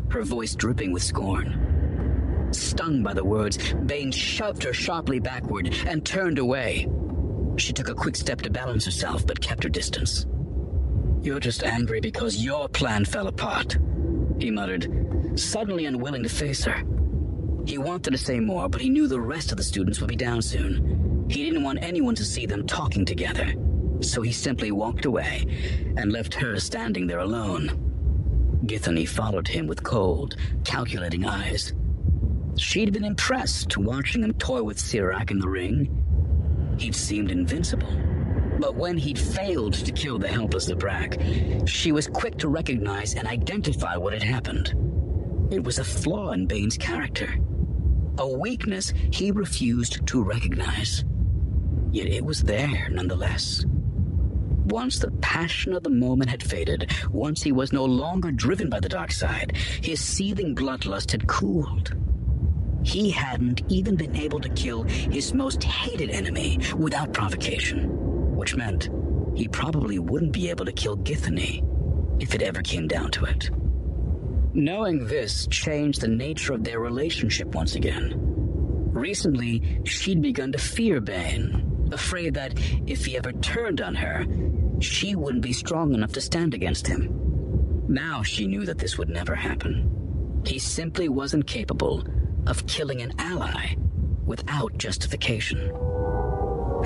her 0.10 0.24
voice 0.24 0.56
dripping 0.56 0.92
with 0.92 1.04
scorn. 1.04 2.50
Stung 2.52 3.04
by 3.04 3.14
the 3.14 3.24
words, 3.24 3.74
Bane 3.74 4.12
shoved 4.12 4.64
her 4.64 4.74
sharply 4.74 5.20
backward 5.20 5.74
and 5.86 6.06
turned 6.06 6.40
away. 6.40 6.88
She 7.58 7.72
took 7.72 7.88
a 7.88 7.96
quick 7.96 8.18
step 8.18 8.42
to 8.42 8.50
balance 8.50 8.84
herself, 8.84 9.26
but 9.26 9.40
kept 9.40 9.64
her 9.64 9.70
distance. 9.70 10.26
You're 11.22 11.40
just 11.40 11.64
angry 11.64 12.02
because 12.02 12.44
your 12.44 12.68
plan 12.68 13.06
fell 13.06 13.28
apart, 13.28 13.78
he 14.40 14.52
muttered, 14.52 15.40
suddenly 15.40 15.86
unwilling 15.86 16.24
to 16.24 16.30
face 16.30 16.66
her. 16.66 16.84
He 17.72 17.78
wanted 17.78 18.12
to 18.12 18.18
say 18.18 18.42
more, 18.42 18.68
but 18.68 18.82
he 18.82 18.90
knew 18.90 19.08
the 19.08 19.22
rest 19.22 19.52
of 19.52 19.58
the 19.58 19.64
students 19.64 20.02
would 20.02 20.10
be 20.10 20.16
down 20.18 20.42
soon. 20.42 21.26
He 21.30 21.46
didn't 21.46 21.64
want 21.64 21.82
anyone 21.82 22.16
to 22.16 22.26
see 22.26 22.46
them 22.46 22.68
talking 22.68 23.06
together, 23.06 23.54
so 24.02 24.22
he 24.22 24.34
simply 24.34 24.74
walked 24.74 25.06
away 25.06 25.46
and 25.96 26.12
left 26.12 26.34
her 26.34 26.60
standing 26.60 27.08
there 27.08 27.20
alone. 27.20 27.70
Githany 28.66 29.08
followed 29.08 29.48
him 29.48 29.68
with 29.68 29.84
cold, 29.84 30.36
calculating 30.66 31.26
eyes. 31.26 31.72
She'd 32.58 32.92
been 32.92 33.06
impressed 33.06 33.78
watching 33.78 34.26
him 34.26 34.34
toy 34.34 34.64
with 34.64 34.78
Sirak 34.78 35.32
in 35.32 35.40
the 35.40 35.48
ring. 35.48 36.76
He'd 36.78 36.94
seemed 36.94 37.32
invincible. 37.32 37.88
But 38.60 38.76
when 38.76 38.98
he'd 38.98 39.18
failed 39.18 39.76
to 39.76 39.94
kill 39.94 40.20
the 40.20 40.28
helpless 40.28 40.70
Zabrak, 40.70 41.66
she 41.70 41.94
was 41.94 42.08
quick 42.08 42.38
to 42.40 42.50
recognize 42.50 43.16
and 43.16 43.30
identify 43.30 43.96
what 43.96 44.12
had 44.12 44.24
happened. 44.24 44.74
It 45.52 45.64
was 45.64 45.80
a 45.80 45.86
flaw 45.86 46.32
in 46.32 46.48
Bane's 46.48 46.78
character, 46.78 47.34
a 48.18 48.28
weakness 48.28 48.94
he 49.12 49.32
refused 49.32 50.06
to 50.08 50.24
recognize. 50.24 51.04
Yet 51.92 52.08
it 52.08 52.24
was 52.24 52.44
there 52.44 52.90
nonetheless. 52.90 53.66
Once 54.66 55.00
the 55.00 55.12
passion 55.22 55.74
of 55.74 55.84
the 55.84 55.90
moment 55.90 56.30
had 56.30 56.42
faded, 56.42 56.92
once 57.12 57.42
he 57.42 57.52
was 57.52 57.74
no 57.74 57.84
longer 57.84 58.32
driven 58.32 58.70
by 58.70 58.80
the 58.80 58.88
dark 58.88 59.12
side, 59.12 59.58
his 59.82 60.00
seething 60.00 60.56
bloodlust 60.56 61.12
had 61.12 61.28
cooled. 61.28 61.96
He 62.84 63.12
hadn't 63.12 63.62
even 63.70 63.96
been 63.96 64.16
able 64.16 64.40
to 64.40 64.50
kill 64.50 64.84
his 64.84 65.34
most 65.34 65.64
hated 65.64 66.10
enemy 66.10 66.60
without 66.78 67.14
provocation, 67.14 68.36
which 68.36 68.56
meant 68.56 68.90
he 69.36 69.48
probably 69.48 70.00
wouldn't 70.00 70.32
be 70.32 70.50
able 70.50 70.66
to 70.66 70.72
kill 70.72 70.98
Githany 70.98 71.64
if 72.22 72.34
it 72.34 72.42
ever 72.42 72.62
came 72.62 72.88
down 72.88 73.12
to 73.12 73.26
it. 73.26 73.50
Knowing 74.54 75.06
this 75.08 75.48
changed 75.48 76.02
the 76.02 76.08
nature 76.08 76.54
of 76.54 76.64
their 76.64 76.80
relationship 76.80 77.56
once 77.56 77.76
again. 77.76 78.14
Recently, 78.92 79.82
she'd 79.86 80.22
begun 80.22 80.52
to 80.52 80.58
fear 80.58 81.00
Bane, 81.00 81.90
afraid 81.94 82.34
that 82.34 82.60
if 82.86 83.06
he 83.06 83.16
ever 83.16 83.32
turned 83.32 83.80
on 83.80 83.96
her, 83.96 84.26
she 84.82 85.16
wouldn't 85.16 85.44
be 85.44 85.54
strong 85.54 85.94
enough 85.94 86.12
to 86.14 86.22
stand 86.22 86.54
against 86.54 86.86
him. 86.86 87.86
Now 87.88 88.24
she 88.24 88.46
knew 88.46 88.66
that 88.66 88.78
this 88.78 88.98
would 88.98 89.10
never 89.10 89.36
happen. 89.36 90.42
He 90.46 90.60
simply 90.60 91.08
wasn't 91.08 91.48
capable 91.48 92.04
of 92.46 92.68
killing 92.68 93.02
an 93.02 93.14
ally 93.20 93.76
without 94.26 94.78
justification. 94.78 95.72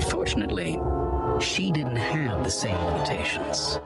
Fortunately, 0.08 0.78
she 1.40 1.72
didn't 1.72 1.96
have 1.96 2.44
the 2.44 2.50
same 2.50 2.76
limitations. 2.84 3.80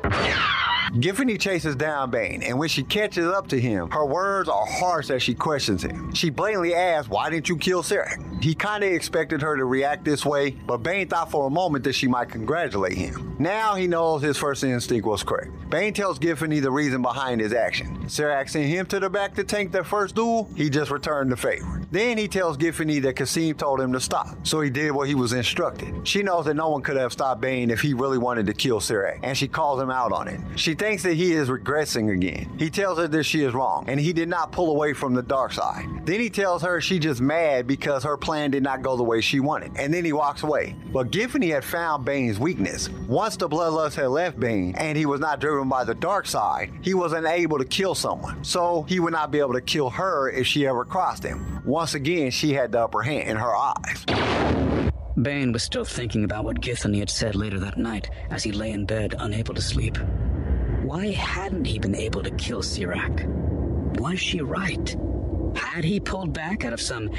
Githany 0.95 1.39
chases 1.39 1.77
down 1.77 2.11
Bane, 2.11 2.43
and 2.43 2.59
when 2.59 2.69
she 2.69 2.83
catches 2.83 3.27
up 3.27 3.47
to 3.49 3.61
him, 3.61 3.91
her 3.91 4.05
words 4.05 4.49
are 4.49 4.67
harsh 4.67 5.11
as 5.11 5.23
she 5.23 5.35
questions 5.35 5.85
him. 5.85 6.13
She 6.15 6.31
blatantly 6.31 6.75
asks, 6.75 7.09
Why 7.09 7.31
didn't 7.31 7.49
you 7.49 7.57
kill 7.57 7.85
Sirak? 7.85 8.43
He 8.43 8.55
kinda 8.55 8.93
expected 8.93 9.41
her 9.43 9.57
to 9.57 9.65
react 9.67 10.05
this 10.05 10.27
way, 10.27 10.51
but 10.51 10.79
Bane 10.79 11.07
thought 11.07 11.31
for 11.31 11.47
a 11.47 11.51
moment 11.51 11.85
that 11.85 11.93
she 11.93 12.09
might 12.09 12.31
congratulate 12.31 12.97
him. 12.97 13.37
Now 13.39 13.75
he 13.77 13.87
knows 13.87 14.23
his 14.23 14.37
first 14.37 14.65
instinct 14.65 15.07
was 15.07 15.23
correct. 15.23 15.51
Bane 15.71 15.95
tells 15.95 16.19
Githany 16.19 16.61
the 16.61 16.71
reason 16.71 17.03
behind 17.03 17.41
his 17.41 17.53
action. 17.53 17.99
Sirak 18.07 18.49
sent 18.49 18.67
him 18.67 18.87
to 18.87 18.99
the 18.99 19.09
Bacta 19.09 19.47
tank 19.47 19.71
their 19.71 19.85
first 19.85 20.17
duel, 20.17 20.51
he 20.57 20.69
just 20.69 20.91
returned 20.91 21.31
the 21.31 21.37
favor. 21.37 21.83
Then 21.93 22.19
he 22.19 22.29
tells 22.29 22.57
Githany 22.57 23.01
that 23.03 23.17
Kasim 23.17 23.57
told 23.57 23.81
him 23.81 23.93
to 23.93 24.01
stop, 24.01 24.47
so 24.47 24.61
he 24.61 24.71
did 24.71 24.91
what 24.93 25.09
he 25.09 25.15
was 25.15 25.33
instructed. 25.33 26.07
She 26.07 26.23
knows 26.23 26.47
that 26.47 26.55
no 26.55 26.69
one 26.71 26.83
could 26.83 26.97
have 26.97 27.13
stopped 27.13 27.41
Bane 27.41 27.71
if 27.71 27.81
he 27.81 27.95
really 27.95 28.19
wanted 28.19 28.47
to 28.47 28.55
kill 28.55 28.81
Sirak, 28.81 29.21
and 29.23 29.37
she 29.37 29.49
calls 29.49 29.81
him 29.81 29.91
out 29.91 30.13
on 30.13 30.29
it. 30.29 30.41
She 30.57 30.75
thinks 30.81 31.03
that 31.03 31.13
he 31.13 31.33
is 31.33 31.51
regressing 31.51 32.11
again. 32.11 32.51
He 32.59 32.71
tells 32.71 32.97
her 32.97 33.07
that 33.07 33.25
she 33.25 33.43
is 33.43 33.53
wrong, 33.53 33.85
and 33.87 34.01
he 34.01 34.15
did 34.15 34.31
not 34.31 34.51
pull 34.51 34.71
away 34.71 34.95
from 34.95 35.13
the 35.13 35.23
dark 35.23 35.53
side. 35.53 35.87
Then 36.07 36.21
he 36.21 36.31
tells 36.31 36.63
her 36.63 36.81
she 36.81 36.99
just 36.99 37.21
mad 37.21 37.67
because 37.67 38.03
her 38.03 38.17
plan 38.17 38.51
did 38.51 38.63
not 38.63 38.81
go 38.81 38.97
the 38.97 39.03
way 39.03 39.21
she 39.21 39.41
wanted, 39.41 39.73
and 39.77 39.93
then 39.93 40.07
he 40.07 40.15
walks 40.15 40.43
away. 40.43 40.75
But 40.91 41.11
Githany 41.11 41.53
had 41.53 41.65
found 41.65 42.07
Bane's 42.07 42.39
weakness. 42.39 42.89
Once 43.07 43.37
the 43.37 43.47
bloodlust 43.47 43.95
had 43.97 44.07
left 44.07 44.41
Bane, 44.41 44.75
and 44.79 44.97
he 44.97 45.05
was 45.05 45.21
not 45.21 45.39
driven 45.39 45.69
by 45.69 45.85
the 45.85 45.95
dark 45.95 46.27
side, 46.27 46.73
he 46.81 46.95
was 46.95 47.13
unable 47.13 47.59
to 47.59 47.67
kill 47.67 47.95
someone. 47.95 48.43
So 48.43 48.85
he 48.85 49.01
would 49.01 49.13
not 49.13 49.31
be 49.31 49.39
able 49.39 49.53
to 49.53 49.61
kill 49.61 49.91
her 49.91 50.31
if 50.31 50.47
she 50.47 50.67
ever 50.67 50.87
crossed 50.87 51.23
him. 51.23 51.61
Once 51.67 51.93
again, 51.93 52.31
she 52.31 52.55
had 52.55 52.73
the 52.73 52.81
upper 52.81 53.03
hand 53.03 53.29
in 53.29 53.37
her 53.37 53.55
eyes. 53.55 54.07
Bane 55.21 55.53
was 55.53 55.63
still 55.63 55.85
thinking 55.85 56.25
about 56.25 56.45
what 56.45 56.63
Githany 56.63 57.01
had 57.01 57.11
said 57.11 57.35
later 57.35 57.59
that 57.61 57.77
night 57.77 58.09
as 58.31 58.43
he 58.43 58.53
lay 58.53 58.71
in 58.71 58.87
bed, 58.87 59.15
unable 59.19 59.53
to 59.53 59.61
sleep. 59.61 59.99
Why 60.91 61.13
hadn't 61.13 61.67
he 61.67 61.79
been 61.79 61.95
able 61.95 62.21
to 62.25 62.33
kill 62.33 62.63
Sirak? 62.63 63.25
Was 64.01 64.19
she 64.19 64.41
right? 64.41 64.97
Had 65.55 65.85
he 65.85 66.01
pulled 66.01 66.33
back 66.33 66.65
out 66.65 66.73
of 66.73 66.81
some 66.81 67.13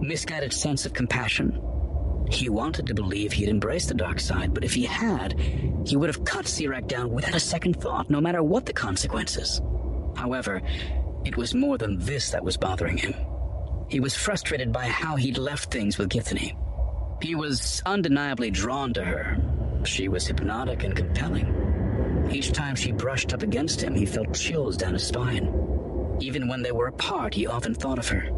misguided 0.00 0.50
sense 0.50 0.86
of 0.86 0.94
compassion? 0.94 1.60
He 2.30 2.48
wanted 2.48 2.86
to 2.86 2.94
believe 2.94 3.34
he'd 3.34 3.50
embraced 3.50 3.88
the 3.88 3.94
dark 3.94 4.18
side, 4.18 4.54
but 4.54 4.64
if 4.64 4.72
he 4.72 4.86
had, 4.86 5.38
he 5.86 5.94
would 5.94 6.08
have 6.08 6.24
cut 6.24 6.46
Sirak 6.46 6.88
down 6.88 7.10
without 7.10 7.34
a 7.34 7.40
second 7.40 7.78
thought, 7.78 8.08
no 8.08 8.18
matter 8.18 8.42
what 8.42 8.64
the 8.64 8.72
consequences. 8.72 9.60
However, 10.16 10.62
it 11.26 11.36
was 11.36 11.54
more 11.54 11.76
than 11.76 11.98
this 11.98 12.30
that 12.30 12.42
was 12.42 12.56
bothering 12.56 12.96
him. 12.96 13.14
He 13.90 14.00
was 14.00 14.14
frustrated 14.14 14.72
by 14.72 14.86
how 14.86 15.16
he'd 15.16 15.36
left 15.36 15.70
things 15.70 15.98
with 15.98 16.08
Githany. 16.08 16.56
He 17.22 17.34
was 17.34 17.82
undeniably 17.84 18.50
drawn 18.50 18.94
to 18.94 19.04
her. 19.04 19.36
She 19.84 20.08
was 20.08 20.26
hypnotic 20.26 20.82
and 20.82 20.96
compelling. 20.96 21.67
Each 22.30 22.52
time 22.52 22.74
she 22.74 22.92
brushed 22.92 23.32
up 23.32 23.42
against 23.42 23.80
him, 23.80 23.94
he 23.94 24.04
felt 24.04 24.34
chills 24.34 24.76
down 24.76 24.92
his 24.92 25.06
spine. 25.06 25.46
Even 26.20 26.48
when 26.48 26.62
they 26.62 26.72
were 26.72 26.88
apart, 26.88 27.34
he 27.34 27.46
often 27.46 27.74
thought 27.74 27.98
of 27.98 28.08
her, 28.08 28.30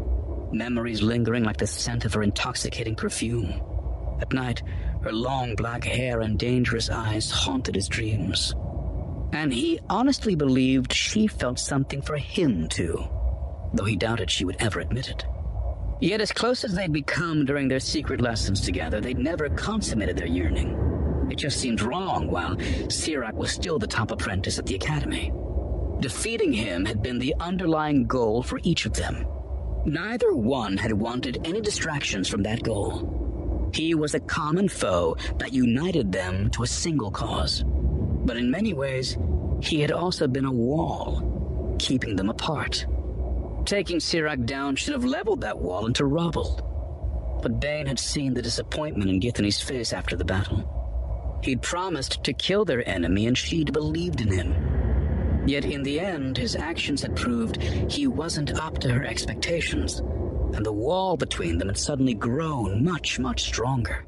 memories 0.51 1.01
lingering 1.01 1.43
like 1.43 1.57
the 1.57 1.67
scent 1.67 2.05
of 2.05 2.13
her 2.13 2.23
intoxicating 2.23 2.95
perfume. 2.95 3.61
At 4.21 4.33
night, 4.33 4.61
her 5.01 5.11
long 5.11 5.55
black 5.55 5.83
hair 5.83 6.21
and 6.21 6.37
dangerous 6.37 6.89
eyes 6.89 7.31
haunted 7.31 7.75
his 7.75 7.87
dreams. 7.87 8.53
And 9.33 9.51
he 9.51 9.79
honestly 9.89 10.35
believed 10.35 10.93
she 10.93 11.27
felt 11.27 11.59
something 11.59 12.01
for 12.01 12.17
him, 12.17 12.69
too, 12.69 13.03
though 13.73 13.85
he 13.85 13.95
doubted 13.95 14.29
she 14.29 14.45
would 14.45 14.57
ever 14.59 14.79
admit 14.79 15.09
it. 15.09 15.25
Yet, 15.99 16.21
as 16.21 16.31
close 16.31 16.63
as 16.63 16.73
they'd 16.73 16.91
become 16.91 17.45
during 17.45 17.67
their 17.67 17.79
secret 17.79 18.21
lessons 18.21 18.61
together, 18.61 19.01
they'd 19.01 19.17
never 19.17 19.49
consummated 19.49 20.17
their 20.17 20.27
yearning. 20.27 20.90
It 21.31 21.37
just 21.37 21.61
seemed 21.61 21.81
wrong 21.81 22.29
while 22.29 22.57
Sirak 22.57 23.35
was 23.35 23.51
still 23.51 23.79
the 23.79 23.87
top 23.87 24.11
apprentice 24.11 24.59
at 24.59 24.65
the 24.65 24.75
academy. 24.75 25.31
Defeating 26.01 26.51
him 26.51 26.83
had 26.83 27.01
been 27.01 27.19
the 27.19 27.33
underlying 27.39 28.05
goal 28.05 28.43
for 28.43 28.59
each 28.63 28.85
of 28.85 28.91
them. 28.91 29.25
Neither 29.85 30.35
one 30.35 30.75
had 30.75 30.91
wanted 30.91 31.39
any 31.45 31.61
distractions 31.61 32.27
from 32.27 32.43
that 32.43 32.63
goal. 32.63 33.69
He 33.73 33.95
was 33.95 34.13
a 34.13 34.19
common 34.19 34.67
foe 34.67 35.15
that 35.37 35.53
united 35.53 36.11
them 36.11 36.49
to 36.49 36.63
a 36.63 36.67
single 36.67 37.11
cause. 37.11 37.63
But 37.65 38.35
in 38.35 38.51
many 38.51 38.73
ways, 38.73 39.17
he 39.61 39.79
had 39.79 39.93
also 39.93 40.27
been 40.27 40.43
a 40.43 40.51
wall, 40.51 41.77
keeping 41.79 42.17
them 42.17 42.29
apart. 42.29 42.85
Taking 43.63 43.99
Sirak 43.99 44.45
down 44.45 44.75
should 44.75 44.93
have 44.95 45.05
leveled 45.05 45.39
that 45.41 45.59
wall 45.59 45.85
into 45.85 46.03
rubble. 46.03 47.39
But 47.41 47.61
Bane 47.61 47.87
had 47.87 47.99
seen 47.99 48.33
the 48.33 48.41
disappointment 48.41 49.09
in 49.09 49.21
Githany's 49.21 49.61
face 49.61 49.93
after 49.93 50.17
the 50.17 50.25
battle. 50.25 50.80
He'd 51.43 51.61
promised 51.61 52.23
to 52.23 52.33
kill 52.33 52.65
their 52.65 52.87
enemy, 52.87 53.27
and 53.27 53.37
she'd 53.37 53.73
believed 53.73 54.21
in 54.21 54.31
him. 54.31 55.43
Yet 55.47 55.65
in 55.65 55.83
the 55.83 55.99
end, 55.99 56.37
his 56.37 56.55
actions 56.55 57.01
had 57.01 57.15
proved 57.15 57.61
he 57.61 58.07
wasn't 58.07 58.59
up 58.59 58.77
to 58.79 58.89
her 58.89 59.03
expectations 59.03 60.01
and 60.55 60.65
the 60.65 60.71
wall 60.71 61.17
between 61.17 61.57
them 61.57 61.67
had 61.67 61.77
suddenly 61.77 62.13
grown 62.13 62.83
much, 62.83 63.19
much 63.19 63.43
stronger. 63.43 64.03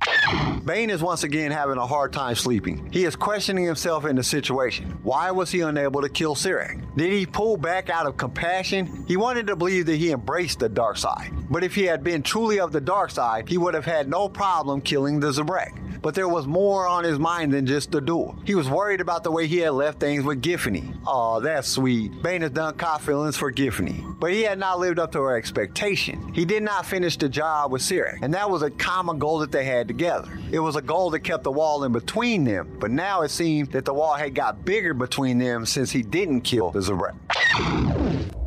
Bane 0.66 0.90
is 0.90 1.02
once 1.02 1.24
again 1.24 1.52
having 1.52 1.78
a 1.78 1.86
hard 1.86 2.14
time 2.14 2.36
sleeping. 2.36 2.90
He 2.92 3.06
is 3.06 3.16
questioning 3.16 3.66
himself 3.66 4.06
in 4.06 4.16
the 4.16 4.24
situation. 4.24 4.98
Why 5.04 5.32
was 5.32 5.52
he 5.52 5.62
unable 5.62 6.02
to 6.02 6.10
kill 6.10 6.36
Sirak? 6.36 6.96
Did 6.96 7.12
he 7.12 7.26
pull 7.26 7.58
back 7.58 7.90
out 7.90 8.06
of 8.06 8.18
compassion? 8.18 9.06
He 9.08 9.18
wanted 9.18 9.48
to 9.48 9.56
believe 9.56 9.86
that 9.88 9.98
he 9.98 10.12
embraced 10.12 10.60
the 10.60 10.70
dark 10.70 10.98
side. 10.98 11.32
But 11.50 11.64
if 11.64 11.76
he 11.76 11.84
had 11.84 12.04
been 12.04 12.24
truly 12.24 12.60
of 12.60 12.72
the 12.72 12.82
dark 12.82 13.12
side, 13.12 13.50
he 13.50 13.58
would 13.58 13.74
have 13.74 13.86
had 13.86 14.10
no 14.10 14.30
problem 14.30 14.82
killing 14.82 15.20
the 15.20 15.32
Zabrak 15.32 15.80
but 16.04 16.14
there 16.14 16.28
was 16.28 16.46
more 16.46 16.86
on 16.86 17.06
his 17.06 17.18
mind 17.18 17.54
than 17.54 17.66
just 17.66 17.92
the 17.92 18.02
duel. 18.02 18.36
He 18.46 18.56
was 18.56 18.70
worried 18.70 19.00
about 19.00 19.24
the 19.24 19.32
way 19.32 19.48
he 19.48 19.60
had 19.60 19.72
left 19.72 20.02
things 20.02 20.24
with 20.26 20.42
Githany. 20.42 20.94
Oh, 21.08 21.40
that's 21.40 21.70
sweet. 21.70 22.22
Bane 22.22 22.42
has 22.42 22.52
done 22.52 22.76
cop 22.76 23.02
feelings 23.02 23.38
for 23.38 23.52
Githany, 23.52 24.20
but 24.20 24.32
he 24.32 24.44
had 24.44 24.60
not 24.60 24.80
lived 24.80 25.00
up 25.00 25.14
to 25.14 25.22
her 25.22 25.38
expectation. 25.38 26.34
He 26.34 26.44
did 26.44 26.62
not 26.62 26.86
finish 26.86 27.16
the 27.16 27.30
job 27.30 27.72
with 27.72 27.82
Sirak, 27.82 28.20
and 28.22 28.34
that 28.34 28.50
was 28.50 28.62
a 28.62 28.70
common 28.70 29.18
goal 29.18 29.40
that 29.40 29.54
they 29.54 29.64
had 29.64 29.88
together. 29.88 30.30
It 30.52 30.60
was 30.60 30.76
a 30.76 30.82
goal 30.82 31.10
that 31.12 31.22
kept 31.22 31.44
the 31.44 31.52
wall 31.52 31.86
in 31.86 31.94
between 31.94 32.44
them, 32.44 32.78
but 32.80 32.92
now 32.92 33.22
it 33.22 33.30
seemed 33.30 33.72
that 33.72 33.86
the 33.86 33.94
wall 33.94 34.16
had 34.16 34.36
got 34.36 34.66
bigger 34.66 34.94
between 34.94 35.38
them 35.38 35.66
since 35.66 35.90
he 35.90 36.04
didn't 36.04 36.42
kill 36.42 36.72
the 36.72 36.80
Zabrak. 36.80 37.16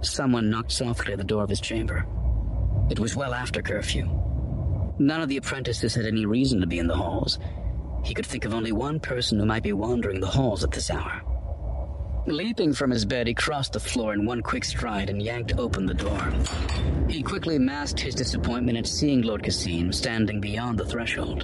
someone 0.05 0.51
knocked 0.51 0.73
softly 0.73 1.15
at 1.15 1.19
the 1.19 1.25
door 1.25 1.43
of 1.43 1.49
his 1.49 1.61
chamber. 1.61 2.07
It 2.91 3.01
was 3.01 3.17
well 3.17 3.33
after 3.33 3.63
curfew. 3.63 4.26
None 4.99 5.21
of 5.21 5.29
the 5.29 5.37
apprentices 5.37 5.95
had 5.95 6.07
any 6.07 6.25
reason 6.25 6.61
to 6.61 6.67
be 6.67 6.79
in 6.79 6.87
the 6.87 6.97
halls. 6.97 7.39
He 8.05 8.15
could 8.15 8.27
think 8.27 8.45
of 8.45 8.55
only 8.55 8.73
one 8.73 9.01
person 9.01 9.39
who 9.39 9.47
might 9.47 9.63
be 9.63 9.73
wandering 9.73 10.21
the 10.21 10.27
halls 10.27 10.65
at 10.65 10.71
this 10.71 10.91
hour. 10.91 11.23
Leaping 12.27 12.73
from 12.73 12.91
his 12.91 13.05
bed, 13.05 13.27
he 13.27 13.35
crossed 13.35 13.73
the 13.73 13.81
floor 13.81 14.13
in 14.15 14.25
one 14.25 14.43
quick 14.43 14.65
stride 14.65 15.11
and 15.11 15.23
yanked 15.23 15.59
open 15.59 15.87
the 15.87 15.95
door. 15.95 16.33
He 17.09 17.23
quickly 17.23 17.59
masked 17.59 18.01
his 18.01 18.15
disappointment 18.15 18.79
at 18.79 18.87
seeing 18.87 19.23
Lord 19.23 19.45
Cassim 19.45 19.93
standing 19.93 20.41
beyond 20.41 20.79
the 20.79 20.85
threshold. 20.85 21.43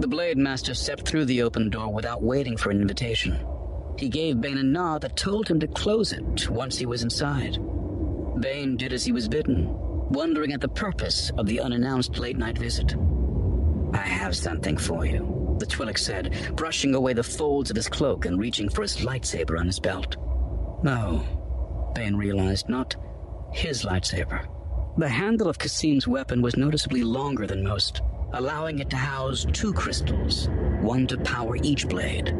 The 0.00 0.06
Blade 0.06 0.38
Master 0.38 0.74
stepped 0.74 1.08
through 1.08 1.24
the 1.24 1.42
open 1.42 1.70
door 1.70 1.92
without 1.92 2.22
waiting 2.22 2.56
for 2.56 2.70
an 2.70 2.80
invitation. 2.80 3.44
He 3.98 4.08
gave 4.08 4.40
Bane 4.40 4.58
a 4.58 4.62
nod 4.62 5.00
that 5.02 5.16
told 5.16 5.48
him 5.48 5.58
to 5.60 5.66
close 5.66 6.12
it 6.12 6.48
once 6.48 6.78
he 6.78 6.86
was 6.86 7.02
inside. 7.02 7.58
Bane 8.40 8.76
did 8.76 8.92
as 8.92 9.04
he 9.04 9.10
was 9.10 9.26
bidden, 9.26 9.66
wondering 10.10 10.52
at 10.52 10.60
the 10.60 10.68
purpose 10.68 11.30
of 11.38 11.46
the 11.46 11.60
unannounced 11.60 12.18
late 12.18 12.36
night 12.36 12.58
visit. 12.58 12.94
I 13.92 13.98
have 13.98 14.36
something 14.36 14.76
for 14.76 15.06
you 15.06 15.38
the 15.58 15.66
Twi'lek 15.66 15.98
said, 15.98 16.34
brushing 16.54 16.94
away 16.94 17.12
the 17.12 17.22
folds 17.22 17.70
of 17.70 17.76
his 17.76 17.88
cloak 17.88 18.26
and 18.26 18.38
reaching 18.38 18.68
for 18.68 18.82
his 18.82 18.98
lightsaber 18.98 19.58
on 19.58 19.66
his 19.66 19.80
belt. 19.80 20.16
No, 20.82 21.90
Bane 21.94 22.14
realized, 22.14 22.68
not 22.68 22.96
his 23.52 23.82
lightsaber. 23.82 24.46
The 24.96 25.08
handle 25.08 25.48
of 25.48 25.58
Cassim's 25.58 26.06
weapon 26.06 26.42
was 26.42 26.56
noticeably 26.56 27.02
longer 27.02 27.46
than 27.46 27.64
most, 27.64 28.02
allowing 28.32 28.78
it 28.78 28.90
to 28.90 28.96
house 28.96 29.46
two 29.52 29.72
crystals, 29.72 30.48
one 30.80 31.06
to 31.08 31.18
power 31.18 31.56
each 31.62 31.88
blade. 31.88 32.34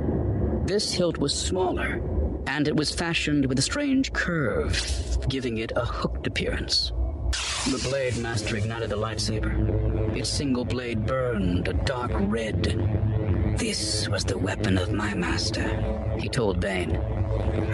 This 0.65 0.93
hilt 0.93 1.19
was 1.19 1.35
smaller, 1.35 2.01
and 2.47 2.69
it 2.69 2.77
was 2.77 2.95
fashioned 2.95 3.47
with 3.47 3.59
a 3.59 3.63
strange 3.63 4.13
curve, 4.13 5.19
giving 5.29 5.59
it 5.59 5.73
a 5.77 5.85
hooked 5.85 6.27
appearance. 6.27 6.93
The 7.69 7.89
blade 7.91 8.17
master 8.17 8.57
ignited 8.57 8.89
the 8.89 8.97
lightsaber. 8.97 10.17
Its 10.17 10.31
single 10.31 10.65
blade 10.65 11.05
burned 11.05 11.69
a 11.69 11.75
dark 11.75 12.11
red. 12.15 12.63
This 13.59 14.09
was 14.09 14.25
the 14.25 14.39
weapon 14.39 14.79
of 14.79 14.91
my 14.91 15.13
master, 15.13 16.17
he 16.19 16.31
told 16.31 16.61
Bane. 16.61 16.97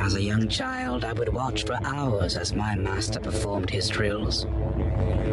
As 0.03 0.17
a 0.17 0.23
young 0.23 0.49
child, 0.49 1.05
I 1.05 1.13
would 1.13 1.33
watch 1.33 1.65
for 1.65 1.79
hours 1.85 2.37
as 2.37 2.57
my 2.57 2.75
master 2.75 3.21
performed 3.21 3.71
his 3.71 3.89
drills. 3.89 4.47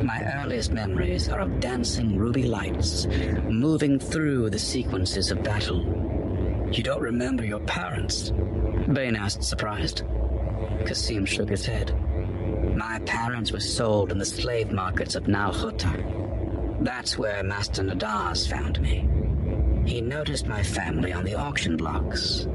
My 0.03 0.21
earliest 0.35 0.71
memories 0.71 1.27
are 1.27 1.39
of 1.39 1.59
dancing 1.59 2.15
ruby 2.15 2.43
lights 2.43 3.07
moving 3.49 3.97
through 3.97 4.51
the 4.51 4.59
sequences 4.59 5.31
of 5.31 5.41
battle. 5.41 5.81
You 6.71 6.83
don't 6.83 7.01
remember 7.01 7.43
your 7.43 7.61
parents? 7.61 8.31
Bane 8.93 9.15
asked, 9.15 9.43
surprised. 9.43 10.03
Cassim 10.85 11.25
shook 11.25 11.49
his 11.49 11.65
head. 11.65 11.95
My 12.75 12.99
parents 13.05 13.51
were 13.51 13.59
sold 13.59 14.11
in 14.11 14.17
the 14.17 14.25
slave 14.25 14.71
markets 14.71 15.15
of 15.15 15.27
Nal 15.27 15.53
Hutta. 15.53 16.83
That's 16.83 17.17
where 17.17 17.43
Master 17.43 17.83
Nadaz 17.83 18.49
found 18.49 18.81
me. 18.81 19.07
He 19.85 20.01
noticed 20.01 20.47
my 20.47 20.63
family 20.63 21.11
on 21.11 21.23
the 21.23 21.35
auction 21.35 21.77
blocks. 21.77 22.47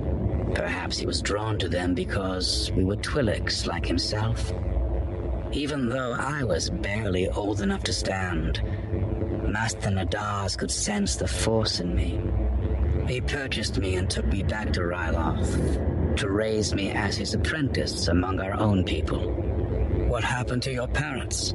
Perhaps 0.55 0.99
he 0.99 1.07
was 1.07 1.21
drawn 1.21 1.59
to 1.59 1.69
them 1.69 1.95
because 1.95 2.71
we 2.73 2.85
were 2.85 2.97
Twi'leks 2.97 3.66
like 3.66 3.87
himself. 3.87 4.53
Even 5.53 5.88
though 5.88 6.12
I 6.12 6.45
was 6.45 6.71
barely 6.71 7.29
old 7.29 7.61
enough 7.61 7.83
to 7.85 7.92
stand, 7.92 8.62
Master 9.49 9.90
Nadaz 9.90 10.57
could 10.57 10.71
sense 10.71 11.16
the 11.16 11.29
force 11.29 11.81
in 11.81 11.95
me. 11.95 12.21
He 13.07 13.21
purchased 13.21 13.79
me 13.79 13.97
and 13.97 14.11
took 14.11 14.27
me 14.27 14.42
back 14.42 14.73
to 14.73 14.81
Ryloth 14.81 16.16
to 16.16 16.31
raise 16.31 16.75
me 16.75 16.90
as 16.90 17.16
his 17.16 17.35
apprentice 17.35 18.09
among 18.09 18.40
our 18.40 18.59
own 18.59 18.85
people. 18.85 19.45
What 20.16 20.24
happened 20.24 20.62
to 20.62 20.72
your 20.72 20.88
parents? 20.88 21.52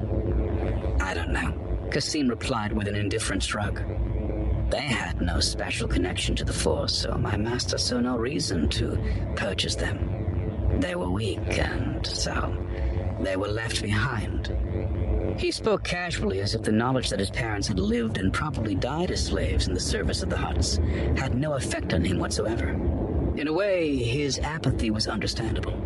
I 0.99 1.15
don't 1.15 1.31
know. 1.31 1.87
Cassim 1.89 2.27
replied 2.27 2.71
with 2.71 2.87
an 2.87 2.93
indifferent 2.93 3.41
shrug. 3.41 3.81
They 4.69 4.81
had 4.81 5.19
no 5.19 5.39
special 5.39 5.87
connection 5.87 6.35
to 6.35 6.45
the 6.45 6.53
Force, 6.53 6.95
so 6.95 7.17
my 7.17 7.35
master 7.37 7.79
saw 7.79 7.99
no 8.01 8.17
reason 8.17 8.69
to 8.69 8.99
purchase 9.35 9.73
them. 9.73 10.77
They 10.79 10.93
were 10.93 11.09
weak, 11.09 11.39
and 11.57 12.05
so 12.05 12.55
they 13.21 13.35
were 13.35 13.47
left 13.47 13.81
behind. 13.81 14.55
He 15.39 15.49
spoke 15.49 15.83
casually 15.83 16.39
as 16.41 16.53
if 16.53 16.61
the 16.61 16.71
knowledge 16.71 17.09
that 17.09 17.19
his 17.19 17.31
parents 17.31 17.67
had 17.67 17.79
lived 17.79 18.19
and 18.19 18.31
probably 18.31 18.75
died 18.75 19.09
as 19.09 19.25
slaves 19.25 19.67
in 19.67 19.73
the 19.73 19.79
service 19.79 20.21
of 20.21 20.29
the 20.29 20.35
Hutts 20.35 20.77
had 21.17 21.33
no 21.33 21.53
effect 21.53 21.95
on 21.95 22.05
him 22.05 22.19
whatsoever. 22.19 22.69
In 23.37 23.47
a 23.47 23.53
way, 23.53 23.95
his 23.97 24.37
apathy 24.37 24.91
was 24.91 25.07
understandable. 25.07 25.80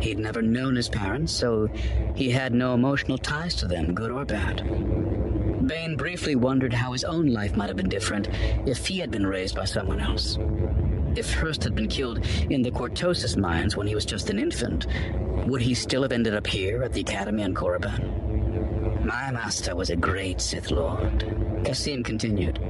He'd 0.00 0.18
never 0.18 0.42
known 0.42 0.76
his 0.76 0.88
parents, 0.88 1.32
so 1.32 1.68
he 2.14 2.30
had 2.30 2.54
no 2.54 2.74
emotional 2.74 3.18
ties 3.18 3.54
to 3.56 3.66
them, 3.66 3.94
good 3.94 4.10
or 4.10 4.24
bad. 4.24 4.62
Bane 5.66 5.96
briefly 5.96 6.36
wondered 6.36 6.72
how 6.72 6.92
his 6.92 7.04
own 7.04 7.26
life 7.26 7.56
might 7.56 7.68
have 7.68 7.76
been 7.76 7.88
different 7.88 8.28
if 8.66 8.86
he 8.86 8.98
had 8.98 9.10
been 9.10 9.26
raised 9.26 9.56
by 9.56 9.64
someone 9.64 10.00
else. 10.00 10.38
If 11.16 11.32
Hurst 11.32 11.64
had 11.64 11.74
been 11.74 11.88
killed 11.88 12.24
in 12.50 12.62
the 12.62 12.70
Cortosis 12.70 13.36
mines 13.36 13.76
when 13.76 13.86
he 13.86 13.94
was 13.94 14.04
just 14.04 14.30
an 14.30 14.38
infant, 14.38 14.86
would 15.46 15.62
he 15.62 15.74
still 15.74 16.02
have 16.02 16.12
ended 16.12 16.34
up 16.34 16.46
here 16.46 16.82
at 16.82 16.92
the 16.92 17.00
Academy 17.00 17.42
on 17.42 17.54
Korriban? 17.54 19.04
My 19.04 19.30
master 19.30 19.74
was 19.74 19.90
a 19.90 19.96
great 19.96 20.40
Sith 20.40 20.70
Lord, 20.70 21.62
Cassim 21.64 22.02
continued. 22.02 22.60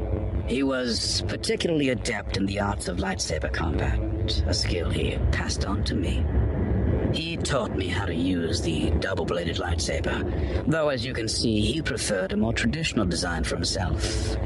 He 0.46 0.62
was 0.62 1.22
particularly 1.26 1.88
adept 1.88 2.36
in 2.36 2.46
the 2.46 2.60
arts 2.60 2.88
of 2.88 2.98
lightsaber 2.98 3.52
combat, 3.52 3.98
a 4.46 4.54
skill 4.54 4.90
he 4.90 5.18
passed 5.32 5.64
on 5.64 5.82
to 5.84 5.94
me. 5.94 6.24
He 7.16 7.38
taught 7.38 7.74
me 7.74 7.88
how 7.88 8.04
to 8.04 8.14
use 8.14 8.60
the 8.60 8.90
double-bladed 9.00 9.56
lightsaber, 9.56 10.66
though 10.66 10.90
as 10.90 11.02
you 11.02 11.14
can 11.14 11.28
see, 11.28 11.62
he 11.62 11.80
preferred 11.80 12.32
a 12.32 12.36
more 12.36 12.52
traditional 12.52 13.06
design 13.06 13.42
for 13.42 13.54
himself. 13.56 14.36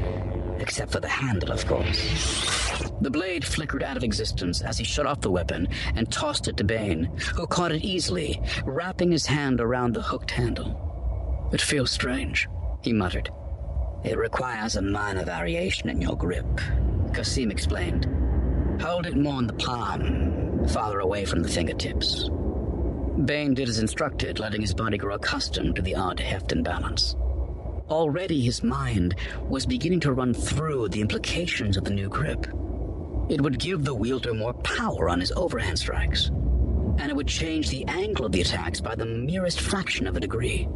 Except 0.57 0.89
for 0.89 1.01
the 1.01 1.09
handle, 1.09 1.51
of 1.51 1.67
course. 1.67 2.81
The 3.01 3.09
blade 3.09 3.43
flickered 3.43 3.83
out 3.83 3.97
of 3.97 4.05
existence 4.05 4.61
as 4.61 4.77
he 4.77 4.85
shut 4.85 5.05
off 5.05 5.19
the 5.19 5.29
weapon 5.29 5.67
and 5.95 6.09
tossed 6.09 6.47
it 6.47 6.55
to 6.57 6.63
Bane, 6.63 7.11
who 7.35 7.45
caught 7.45 7.73
it 7.73 7.83
easily, 7.83 8.41
wrapping 8.63 9.11
his 9.11 9.25
hand 9.25 9.59
around 9.59 9.93
the 9.93 10.01
hooked 10.01 10.31
handle. 10.31 11.49
It 11.51 11.59
feels 11.59 11.91
strange, 11.91 12.47
he 12.81 12.93
muttered. 12.93 13.29
It 14.05 14.17
requires 14.17 14.77
a 14.77 14.81
minor 14.81 15.25
variation 15.25 15.89
in 15.89 15.99
your 15.99 16.15
grip, 16.15 16.45
Cassim 17.13 17.51
explained. 17.51 18.07
Hold 18.81 19.07
it 19.07 19.17
more 19.17 19.39
in 19.39 19.47
the 19.47 19.53
palm, 19.53 20.67
farther 20.69 21.01
away 21.01 21.25
from 21.25 21.43
the 21.43 21.49
fingertips. 21.49 22.29
Bane 23.25 23.53
did 23.53 23.69
as 23.69 23.79
instructed, 23.79 24.39
letting 24.39 24.61
his 24.61 24.73
body 24.73 24.97
grow 24.97 25.15
accustomed 25.15 25.75
to 25.75 25.81
the 25.81 25.95
odd 25.95 26.19
heft 26.19 26.51
and 26.51 26.63
balance. 26.63 27.15
Already 27.89 28.41
his 28.41 28.63
mind 28.63 29.15
was 29.47 29.65
beginning 29.65 29.99
to 30.01 30.13
run 30.13 30.33
through 30.33 30.89
the 30.89 31.01
implications 31.01 31.77
of 31.77 31.83
the 31.83 31.93
new 31.93 32.09
grip. 32.09 32.47
It 33.29 33.41
would 33.41 33.59
give 33.59 33.83
the 33.83 33.93
wielder 33.93 34.33
more 34.33 34.53
power 34.53 35.09
on 35.09 35.19
his 35.19 35.31
overhand 35.33 35.77
strikes, 35.77 36.27
and 36.97 37.09
it 37.09 37.15
would 37.15 37.27
change 37.27 37.69
the 37.69 37.85
angle 37.85 38.25
of 38.25 38.31
the 38.31 38.41
attacks 38.41 38.81
by 38.81 38.95
the 38.95 39.05
merest 39.05 39.61
fraction 39.61 40.07
of 40.07 40.17
a 40.17 40.21
degree. 40.21 40.67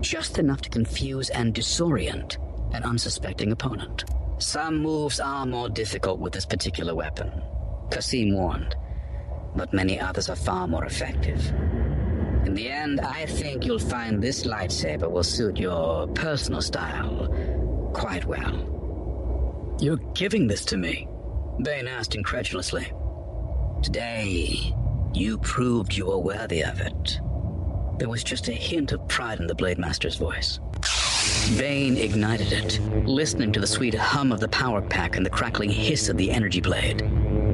Just 0.00 0.38
enough 0.38 0.60
to 0.62 0.70
confuse 0.70 1.30
and 1.30 1.54
disorient 1.54 2.36
an 2.74 2.84
unsuspecting 2.84 3.50
opponent. 3.50 4.04
Some 4.38 4.78
moves 4.78 5.18
are 5.18 5.46
more 5.46 5.68
difficult 5.68 6.20
with 6.20 6.32
this 6.32 6.46
particular 6.46 6.94
weapon, 6.94 7.32
Cassim 7.90 8.34
warned 8.34 8.76
but 9.56 9.72
many 9.72 9.98
others 9.98 10.28
are 10.28 10.36
far 10.36 10.68
more 10.68 10.84
effective. 10.84 11.44
In 12.46 12.54
the 12.54 12.68
end, 12.68 13.00
I 13.00 13.26
think 13.26 13.64
you'll 13.64 13.78
find 13.78 14.22
this 14.22 14.44
lightsaber 14.44 15.10
will 15.10 15.24
suit 15.24 15.58
your 15.58 16.06
personal 16.08 16.60
style 16.60 17.26
quite 17.92 18.24
well. 18.24 19.76
You're 19.80 20.00
giving 20.14 20.46
this 20.46 20.64
to 20.66 20.76
me? 20.76 21.08
Bane 21.62 21.88
asked 21.88 22.14
incredulously. 22.14 22.86
Today, 23.82 24.72
you 25.12 25.38
proved 25.38 25.96
you 25.96 26.06
were 26.06 26.18
worthy 26.18 26.62
of 26.62 26.80
it. 26.80 27.20
There 27.98 28.08
was 28.08 28.22
just 28.22 28.48
a 28.48 28.52
hint 28.52 28.92
of 28.92 29.08
pride 29.08 29.40
in 29.40 29.46
the 29.46 29.54
Blade 29.54 29.78
Master's 29.78 30.16
voice. 30.16 30.60
Bane 31.56 31.96
ignited 31.96 32.52
it, 32.52 32.78
listening 33.06 33.52
to 33.52 33.60
the 33.60 33.66
sweet 33.66 33.94
hum 33.94 34.32
of 34.32 34.40
the 34.40 34.48
power 34.48 34.82
pack 34.82 35.16
and 35.16 35.24
the 35.24 35.30
crackling 35.30 35.70
hiss 35.70 36.08
of 36.08 36.16
the 36.16 36.30
energy 36.30 36.60
blade. 36.60 37.02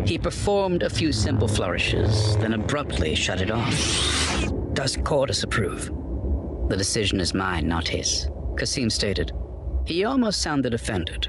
He 0.05 0.19
performed 0.19 0.83
a 0.83 0.91
few 0.91 1.13
simple 1.13 1.49
flourishes, 1.49 2.37
then 2.39 2.55
abruptly 2.55 3.15
shut 3.15 3.41
it 3.41 3.51
off. 3.51 3.73
Does 4.75 4.97
Qordis 4.97 5.45
approve? 5.45 5.91
The 6.69 6.77
decision 6.77 7.21
is 7.21 7.35
mine, 7.35 7.69
not 7.69 7.89
his, 7.89 8.29
Cassim 8.57 8.91
stated. 8.91 9.33
He 9.87 10.05
almost 10.05 10.43
sounded 10.43 10.75
offended. 10.75 11.29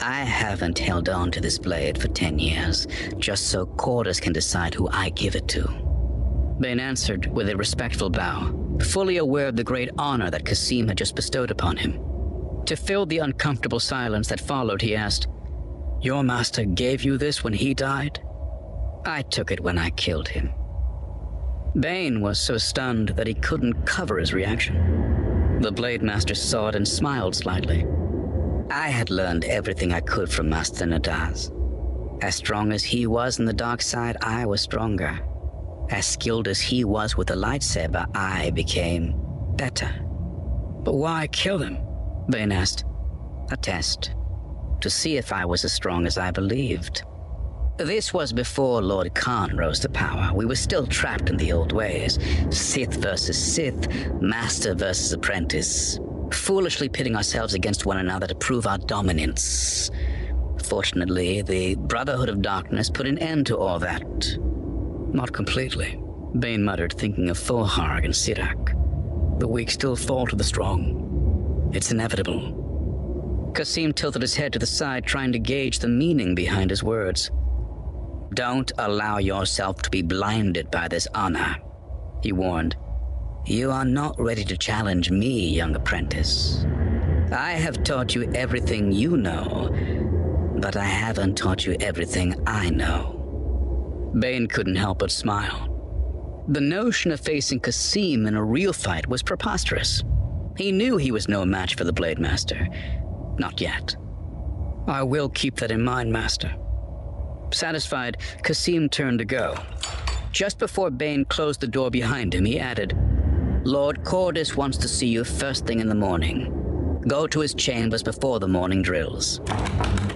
I 0.00 0.22
haven't 0.24 0.78
held 0.78 1.08
on 1.08 1.30
to 1.32 1.40
this 1.40 1.58
blade 1.58 1.98
for 1.98 2.08
ten 2.08 2.38
years, 2.38 2.86
just 3.18 3.48
so 3.48 3.66
Qordis 3.66 4.20
can 4.20 4.32
decide 4.32 4.74
who 4.74 4.88
I 4.90 5.10
give 5.10 5.34
it 5.34 5.48
to. 5.48 5.66
Bane 6.60 6.80
answered 6.80 7.26
with 7.26 7.48
a 7.48 7.56
respectful 7.56 8.10
bow, 8.10 8.52
fully 8.80 9.16
aware 9.16 9.48
of 9.48 9.56
the 9.56 9.64
great 9.64 9.90
honor 9.98 10.30
that 10.30 10.44
Cassim 10.44 10.88
had 10.88 10.98
just 10.98 11.16
bestowed 11.16 11.50
upon 11.50 11.76
him. 11.76 12.00
To 12.66 12.76
fill 12.76 13.06
the 13.06 13.18
uncomfortable 13.18 13.80
silence 13.80 14.28
that 14.28 14.40
followed, 14.40 14.82
he 14.82 14.94
asked, 14.94 15.26
your 16.00 16.22
master 16.22 16.64
gave 16.64 17.02
you 17.02 17.18
this 17.18 17.42
when 17.42 17.52
he 17.52 17.74
died? 17.74 18.20
I 19.04 19.22
took 19.22 19.50
it 19.50 19.60
when 19.60 19.78
I 19.78 19.90
killed 19.90 20.28
him. 20.28 20.52
Bane 21.78 22.20
was 22.20 22.40
so 22.40 22.56
stunned 22.56 23.10
that 23.10 23.26
he 23.26 23.34
couldn't 23.34 23.84
cover 23.84 24.18
his 24.18 24.32
reaction. 24.32 25.58
The 25.60 25.72
Blade 25.72 26.02
Master 26.02 26.34
saw 26.34 26.68
it 26.68 26.74
and 26.74 26.86
smiled 26.86 27.34
slightly. 27.34 27.86
I 28.70 28.88
had 28.88 29.10
learned 29.10 29.44
everything 29.44 29.92
I 29.92 30.00
could 30.00 30.30
from 30.30 30.48
Master 30.48 30.84
Nadaz. 30.84 31.52
As 32.22 32.36
strong 32.36 32.72
as 32.72 32.82
he 32.84 33.06
was 33.06 33.38
in 33.38 33.44
the 33.44 33.52
dark 33.52 33.80
side, 33.80 34.16
I 34.20 34.46
was 34.46 34.60
stronger. 34.60 35.18
As 35.90 36.06
skilled 36.06 36.48
as 36.48 36.60
he 36.60 36.84
was 36.84 37.16
with 37.16 37.28
the 37.28 37.34
lightsaber, 37.34 38.06
I 38.14 38.50
became 38.50 39.14
better. 39.56 39.90
But 40.84 40.94
why 40.94 41.28
kill 41.28 41.58
him? 41.58 41.78
Bane 42.28 42.52
asked. 42.52 42.84
A 43.50 43.56
test. 43.56 44.12
To 44.80 44.90
see 44.90 45.16
if 45.16 45.32
I 45.32 45.44
was 45.44 45.64
as 45.64 45.72
strong 45.72 46.06
as 46.06 46.18
I 46.18 46.30
believed. 46.30 47.02
This 47.78 48.12
was 48.12 48.32
before 48.32 48.82
Lord 48.82 49.14
Kaan 49.14 49.56
rose 49.56 49.78
to 49.80 49.88
power. 49.88 50.32
We 50.34 50.46
were 50.46 50.56
still 50.56 50.86
trapped 50.86 51.30
in 51.30 51.36
the 51.36 51.52
old 51.52 51.72
ways 51.72 52.18
Sith 52.50 52.94
versus 52.94 53.38
Sith, 53.38 53.88
Master 54.20 54.74
versus 54.74 55.12
Apprentice, 55.12 56.00
foolishly 56.32 56.88
pitting 56.88 57.14
ourselves 57.14 57.54
against 57.54 57.86
one 57.86 57.98
another 57.98 58.26
to 58.26 58.34
prove 58.34 58.66
our 58.66 58.78
dominance. 58.78 59.90
Fortunately, 60.64 61.42
the 61.42 61.76
Brotherhood 61.76 62.28
of 62.28 62.42
Darkness 62.42 62.90
put 62.90 63.06
an 63.06 63.18
end 63.18 63.46
to 63.46 63.56
all 63.56 63.78
that. 63.78 64.02
Not 65.12 65.32
completely, 65.32 66.00
Bane 66.38 66.64
muttered, 66.64 66.92
thinking 66.92 67.30
of 67.30 67.38
Fohargh 67.38 68.04
and 68.04 68.14
Sirak. 68.14 69.38
The 69.38 69.48
weak 69.48 69.70
still 69.70 69.96
fall 69.96 70.26
to 70.26 70.36
the 70.36 70.44
strong. 70.44 71.70
It's 71.72 71.92
inevitable. 71.92 72.67
Kasim 73.58 73.92
tilted 73.92 74.22
his 74.22 74.36
head 74.36 74.52
to 74.52 74.60
the 74.60 74.66
side, 74.66 75.04
trying 75.04 75.32
to 75.32 75.38
gauge 75.40 75.80
the 75.80 75.88
meaning 75.88 76.36
behind 76.36 76.70
his 76.70 76.84
words. 76.84 77.32
Don't 78.32 78.70
allow 78.78 79.18
yourself 79.18 79.82
to 79.82 79.90
be 79.90 80.00
blinded 80.00 80.70
by 80.70 80.86
this 80.86 81.08
honor, 81.12 81.56
he 82.22 82.30
warned. 82.30 82.76
You 83.46 83.72
are 83.72 83.84
not 83.84 84.14
ready 84.20 84.44
to 84.44 84.56
challenge 84.56 85.10
me, 85.10 85.48
young 85.48 85.74
apprentice. 85.74 86.64
I 87.32 87.50
have 87.50 87.82
taught 87.82 88.14
you 88.14 88.32
everything 88.32 88.92
you 88.92 89.16
know, 89.16 89.74
but 90.60 90.76
I 90.76 90.84
haven't 90.84 91.36
taught 91.36 91.66
you 91.66 91.76
everything 91.80 92.40
I 92.46 92.70
know. 92.70 94.12
Bane 94.20 94.46
couldn't 94.46 94.76
help 94.76 95.00
but 95.00 95.10
smile. 95.10 96.44
The 96.46 96.60
notion 96.60 97.10
of 97.10 97.18
facing 97.18 97.58
Kasim 97.58 98.24
in 98.28 98.36
a 98.36 98.44
real 98.44 98.72
fight 98.72 99.08
was 99.08 99.24
preposterous. 99.24 100.04
He 100.56 100.70
knew 100.70 100.96
he 100.96 101.10
was 101.10 101.26
no 101.26 101.44
match 101.44 101.74
for 101.74 101.82
the 101.82 101.92
Blade 101.92 102.20
Master. 102.20 102.68
Not 103.38 103.60
yet. 103.60 103.96
I 104.86 105.02
will 105.02 105.28
keep 105.28 105.56
that 105.56 105.70
in 105.70 105.84
mind, 105.84 106.12
Master. 106.12 106.54
Satisfied, 107.52 108.18
Kasim 108.42 108.88
turned 108.88 109.18
to 109.20 109.24
go. 109.24 109.54
Just 110.32 110.58
before 110.58 110.90
Bane 110.90 111.24
closed 111.24 111.60
the 111.60 111.66
door 111.66 111.90
behind 111.90 112.34
him, 112.34 112.44
he 112.44 112.58
added, 112.58 112.96
Lord 113.64 114.02
Qordis 114.02 114.56
wants 114.56 114.78
to 114.78 114.88
see 114.88 115.08
you 115.08 115.24
first 115.24 115.66
thing 115.66 115.80
in 115.80 115.88
the 115.88 115.94
morning. 115.94 117.02
Go 117.06 117.26
to 117.26 117.40
his 117.40 117.54
chambers 117.54 118.02
before 118.02 118.40
the 118.40 118.48
morning 118.48 118.82
drills. 118.82 119.40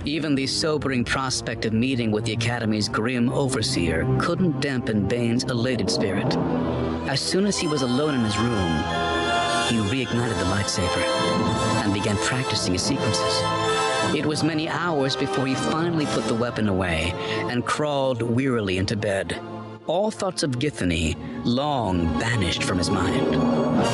Even 0.04 0.34
the 0.34 0.46
sobering 0.46 1.04
prospect 1.04 1.64
of 1.64 1.72
meeting 1.72 2.10
with 2.10 2.24
the 2.24 2.32
Academy's 2.32 2.88
grim 2.88 3.30
overseer 3.30 4.06
couldn't 4.18 4.60
dampen 4.60 5.06
Bane's 5.06 5.44
elated 5.44 5.90
spirit. 5.90 6.36
As 7.08 7.20
soon 7.20 7.46
as 7.46 7.58
he 7.58 7.68
was 7.68 7.82
alone 7.82 8.14
in 8.14 8.24
his 8.24 8.38
room, 8.38 8.76
he 9.68 9.76
reignited 9.90 10.38
the 10.38 10.44
lightsaber 10.46 11.51
and 11.82 11.92
began 11.92 12.16
practicing 12.18 12.72
his 12.72 12.82
sequences. 12.82 13.42
It 14.14 14.26
was 14.26 14.42
many 14.42 14.68
hours 14.68 15.16
before 15.16 15.46
he 15.46 15.54
finally 15.54 16.06
put 16.06 16.24
the 16.24 16.34
weapon 16.34 16.68
away 16.68 17.12
and 17.50 17.64
crawled 17.64 18.22
wearily 18.22 18.78
into 18.78 18.96
bed. 18.96 19.40
All 19.86 20.10
thoughts 20.10 20.42
of 20.42 20.52
Githany 20.52 21.16
long 21.44 22.06
banished 22.18 22.62
from 22.62 22.78
his 22.78 22.90
mind. 22.90 23.92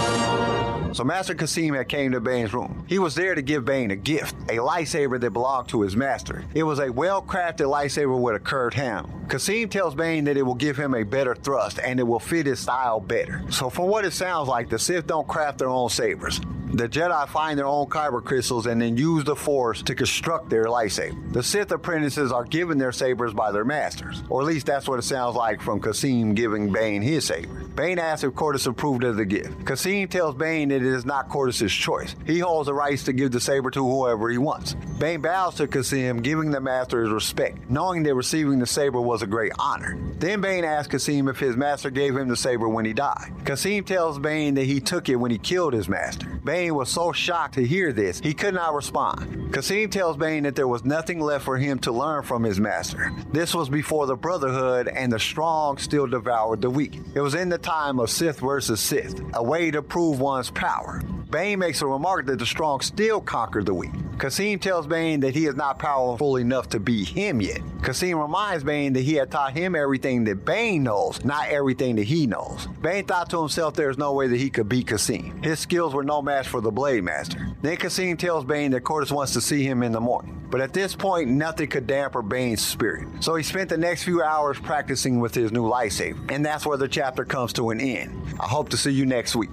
So 0.94 1.04
Master 1.04 1.34
Kasim 1.34 1.74
had 1.74 1.88
came 1.88 2.12
to 2.12 2.20
Bane's 2.20 2.52
room. 2.52 2.84
He 2.88 2.98
was 2.98 3.14
there 3.14 3.34
to 3.34 3.42
give 3.42 3.64
Bane 3.64 3.90
a 3.90 3.96
gift, 3.96 4.34
a 4.48 4.56
lightsaber 4.56 5.20
that 5.20 5.30
belonged 5.30 5.68
to 5.68 5.82
his 5.82 5.94
master. 5.94 6.44
It 6.54 6.62
was 6.62 6.78
a 6.78 6.90
well-crafted 6.90 7.66
lightsaber 7.66 8.18
with 8.18 8.34
a 8.34 8.40
curved 8.40 8.74
handle. 8.74 9.12
Kasim 9.28 9.68
tells 9.68 9.94
Bane 9.94 10.24
that 10.24 10.36
it 10.36 10.42
will 10.42 10.54
give 10.54 10.76
him 10.76 10.94
a 10.94 11.04
better 11.04 11.34
thrust 11.34 11.78
and 11.78 12.00
it 12.00 12.02
will 12.02 12.18
fit 12.18 12.46
his 12.46 12.58
style 12.58 13.00
better. 13.00 13.42
So 13.50 13.70
from 13.70 13.86
what 13.86 14.04
it 14.04 14.12
sounds 14.12 14.48
like, 14.48 14.70
the 14.70 14.78
Sith 14.78 15.06
don't 15.06 15.28
craft 15.28 15.58
their 15.58 15.68
own 15.68 15.90
sabers. 15.90 16.40
The 16.72 16.88
Jedi 16.88 17.28
find 17.28 17.58
their 17.58 17.66
own 17.66 17.86
kyber 17.86 18.22
crystals 18.22 18.66
and 18.66 18.80
then 18.80 18.96
use 18.96 19.24
the 19.24 19.34
Force 19.34 19.82
to 19.82 19.94
construct 19.94 20.50
their 20.50 20.66
lightsaber. 20.66 21.32
The 21.32 21.42
Sith 21.42 21.70
apprentices 21.72 22.30
are 22.30 22.44
given 22.44 22.76
their 22.76 22.92
sabers 22.92 23.32
by 23.32 23.52
their 23.52 23.64
masters, 23.64 24.22
or 24.28 24.42
at 24.42 24.46
least 24.46 24.66
that's 24.66 24.86
what 24.86 24.98
it 24.98 25.02
sounds 25.02 25.34
like 25.34 25.62
from 25.62 25.80
Kasim 25.80 26.34
giving 26.34 26.70
Bane 26.72 27.00
his 27.00 27.24
saber. 27.24 27.64
Bane 27.68 27.98
asks 27.98 28.24
if 28.24 28.32
Qordis 28.32 28.66
approved 28.66 29.04
of 29.04 29.16
the 29.16 29.24
gift. 29.24 29.64
Kasim 29.64 30.08
tells 30.08 30.34
Bane 30.34 30.68
that 30.68 30.76
it 30.76 30.82
is 30.82 31.06
not 31.06 31.28
Qordis's 31.28 31.72
choice. 31.72 32.16
He 32.26 32.40
holds 32.40 32.66
the 32.66 32.74
rights 32.74 33.04
to 33.04 33.12
give 33.12 33.30
the 33.30 33.40
saber 33.40 33.70
to 33.70 33.82
whoever 33.82 34.28
he 34.28 34.38
wants. 34.38 34.74
Bane 34.98 35.22
bows 35.22 35.54
to 35.56 35.68
Kasim, 35.68 36.20
giving 36.20 36.50
the 36.50 36.60
master 36.60 37.02
his 37.02 37.12
respect, 37.12 37.70
knowing 37.70 38.02
that 38.02 38.14
receiving 38.14 38.58
the 38.58 38.66
saber 38.66 39.00
was 39.00 39.22
a 39.22 39.26
great 39.26 39.52
honor. 39.58 39.96
Then 40.18 40.40
Bane 40.40 40.64
asks 40.64 40.90
Kasim 40.90 41.28
if 41.28 41.38
his 41.38 41.56
master 41.56 41.90
gave 41.90 42.16
him 42.16 42.28
the 42.28 42.36
saber 42.36 42.68
when 42.68 42.84
he 42.84 42.92
died. 42.92 43.32
Kasim 43.44 43.84
tells 43.84 44.18
Bane 44.18 44.54
that 44.54 44.64
he 44.64 44.80
took 44.80 45.08
it 45.08 45.16
when 45.16 45.30
he 45.30 45.38
killed 45.38 45.72
his 45.72 45.88
master. 45.88 46.26
Bane 46.44 46.57
was 46.66 46.90
so 46.90 47.12
shocked 47.12 47.54
to 47.54 47.64
hear 47.64 47.92
this, 47.92 48.20
he 48.20 48.34
could 48.34 48.54
not 48.54 48.74
respond. 48.74 49.52
Kasim 49.52 49.90
tells 49.90 50.16
Bane 50.16 50.42
that 50.42 50.56
there 50.56 50.68
was 50.68 50.84
nothing 50.84 51.20
left 51.20 51.44
for 51.44 51.56
him 51.56 51.78
to 51.80 51.92
learn 51.92 52.22
from 52.22 52.42
his 52.42 52.60
master. 52.60 53.12
This 53.32 53.54
was 53.54 53.68
before 53.68 54.06
the 54.06 54.16
Brotherhood 54.16 54.88
and 54.88 55.12
the 55.12 55.18
strong 55.18 55.78
still 55.78 56.06
devoured 56.06 56.60
the 56.60 56.70
weak. 56.70 57.00
It 57.14 57.20
was 57.20 57.34
in 57.34 57.48
the 57.48 57.58
time 57.58 57.98
of 57.98 58.10
Sith 58.10 58.40
versus 58.40 58.80
Sith, 58.80 59.20
a 59.34 59.42
way 59.42 59.70
to 59.70 59.82
prove 59.82 60.20
one's 60.20 60.50
power. 60.50 61.02
Bane 61.30 61.58
makes 61.58 61.82
a 61.82 61.86
remark 61.86 62.26
that 62.26 62.38
the 62.38 62.46
strong 62.46 62.80
still 62.80 63.20
conquer 63.20 63.62
the 63.62 63.74
weak. 63.74 63.90
Kasim 64.18 64.58
tells 64.58 64.86
Bane 64.86 65.20
that 65.20 65.34
he 65.34 65.46
is 65.46 65.54
not 65.54 65.78
powerful 65.78 66.38
enough 66.38 66.70
to 66.70 66.80
be 66.80 67.04
him 67.04 67.40
yet. 67.40 67.60
Kasim 67.82 68.18
reminds 68.18 68.64
Bane 68.64 68.94
that 68.94 69.02
he 69.02 69.14
had 69.14 69.30
taught 69.30 69.52
him 69.52 69.76
everything 69.76 70.24
that 70.24 70.44
Bane 70.44 70.82
knows, 70.82 71.24
not 71.24 71.48
everything 71.48 71.96
that 71.96 72.04
he 72.04 72.26
knows. 72.26 72.66
Bane 72.80 73.04
thought 73.04 73.30
to 73.30 73.38
himself 73.38 73.74
there's 73.74 73.98
no 73.98 74.14
way 74.14 74.26
that 74.26 74.36
he 74.36 74.50
could 74.50 74.68
beat 74.68 74.88
Kasim. 74.88 75.40
His 75.42 75.60
skills 75.60 75.94
were 75.94 76.02
no 76.02 76.20
match 76.20 76.47
for 76.48 76.60
the 76.60 76.70
Blade 76.72 77.04
Master. 77.04 77.54
Then 77.62 77.76
Kasim 77.76 78.16
tells 78.16 78.44
Bane 78.44 78.70
that 78.72 78.82
Qordis 78.82 79.12
wants 79.12 79.32
to 79.34 79.40
see 79.40 79.62
him 79.62 79.82
in 79.82 79.92
the 79.92 80.00
morning. 80.00 80.37
But 80.50 80.60
at 80.60 80.72
this 80.72 80.94
point, 80.94 81.28
nothing 81.28 81.68
could 81.68 81.86
dampen 81.86 82.28
Bane's 82.28 82.64
spirit. 82.64 83.06
So 83.20 83.34
he 83.34 83.42
spent 83.42 83.68
the 83.68 83.76
next 83.76 84.04
few 84.04 84.22
hours 84.22 84.58
practicing 84.58 85.20
with 85.20 85.34
his 85.34 85.52
new 85.52 85.64
lightsaber. 85.64 86.30
And 86.30 86.44
that's 86.44 86.64
where 86.64 86.78
the 86.78 86.88
chapter 86.88 87.24
comes 87.24 87.52
to 87.54 87.70
an 87.70 87.80
end. 87.80 88.36
I 88.40 88.46
hope 88.46 88.68
to 88.70 88.76
see 88.76 88.90
you 88.90 89.06
next 89.06 89.36
week. 89.36 89.50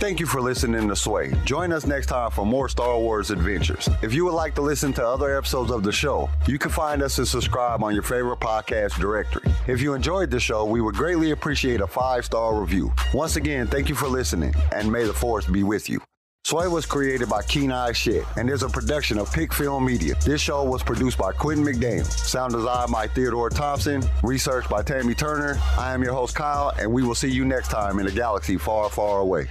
Thank 0.00 0.20
you 0.20 0.26
for 0.26 0.40
listening 0.40 0.88
to 0.88 0.94
Sway. 0.94 1.34
Join 1.44 1.72
us 1.72 1.84
next 1.84 2.06
time 2.06 2.30
for 2.30 2.46
more 2.46 2.68
Star 2.68 2.98
Wars 2.98 3.32
adventures. 3.32 3.88
If 4.00 4.14
you 4.14 4.24
would 4.24 4.34
like 4.34 4.54
to 4.54 4.62
listen 4.62 4.92
to 4.92 5.04
other 5.04 5.36
episodes 5.36 5.72
of 5.72 5.82
the 5.82 5.90
show, 5.90 6.30
you 6.46 6.56
can 6.56 6.70
find 6.70 7.02
us 7.02 7.18
and 7.18 7.26
subscribe 7.26 7.82
on 7.82 7.94
your 7.94 8.04
favorite 8.04 8.38
podcast 8.38 9.00
directory. 9.00 9.52
If 9.66 9.80
you 9.80 9.94
enjoyed 9.94 10.30
the 10.30 10.38
show, 10.38 10.64
we 10.64 10.80
would 10.80 10.94
greatly 10.94 11.32
appreciate 11.32 11.80
a 11.80 11.86
five 11.86 12.24
star 12.24 12.60
review. 12.60 12.92
Once 13.12 13.34
again, 13.34 13.66
thank 13.66 13.88
you 13.88 13.96
for 13.96 14.06
listening, 14.06 14.54
and 14.72 14.90
may 14.90 15.04
the 15.04 15.12
Force 15.12 15.46
be 15.46 15.64
with 15.64 15.88
you. 15.90 16.00
Sway 16.44 16.66
was 16.66 16.86
created 16.86 17.28
by 17.28 17.42
Keen 17.42 17.70
Eye 17.70 17.92
Shit 17.92 18.24
and 18.38 18.48
is 18.48 18.62
a 18.62 18.70
production 18.70 19.18
of 19.18 19.30
Pick 19.30 19.52
Film 19.52 19.84
Media. 19.84 20.14
This 20.24 20.40
show 20.40 20.64
was 20.64 20.82
produced 20.82 21.18
by 21.18 21.30
Quentin 21.32 21.62
McDaniel. 21.62 22.06
Sound 22.06 22.54
design 22.54 22.90
by 22.90 23.06
Theodore 23.06 23.50
Thompson. 23.50 24.02
Research 24.22 24.66
by 24.70 24.82
Tammy 24.82 25.14
Turner. 25.14 25.60
I 25.76 25.92
am 25.92 26.02
your 26.02 26.14
host, 26.14 26.34
Kyle, 26.34 26.72
and 26.78 26.90
we 26.90 27.02
will 27.02 27.14
see 27.14 27.28
you 27.28 27.44
next 27.44 27.68
time 27.68 27.98
in 27.98 28.06
a 28.06 28.10
galaxy 28.10 28.56
far, 28.56 28.88
far 28.88 29.20
away. 29.20 29.50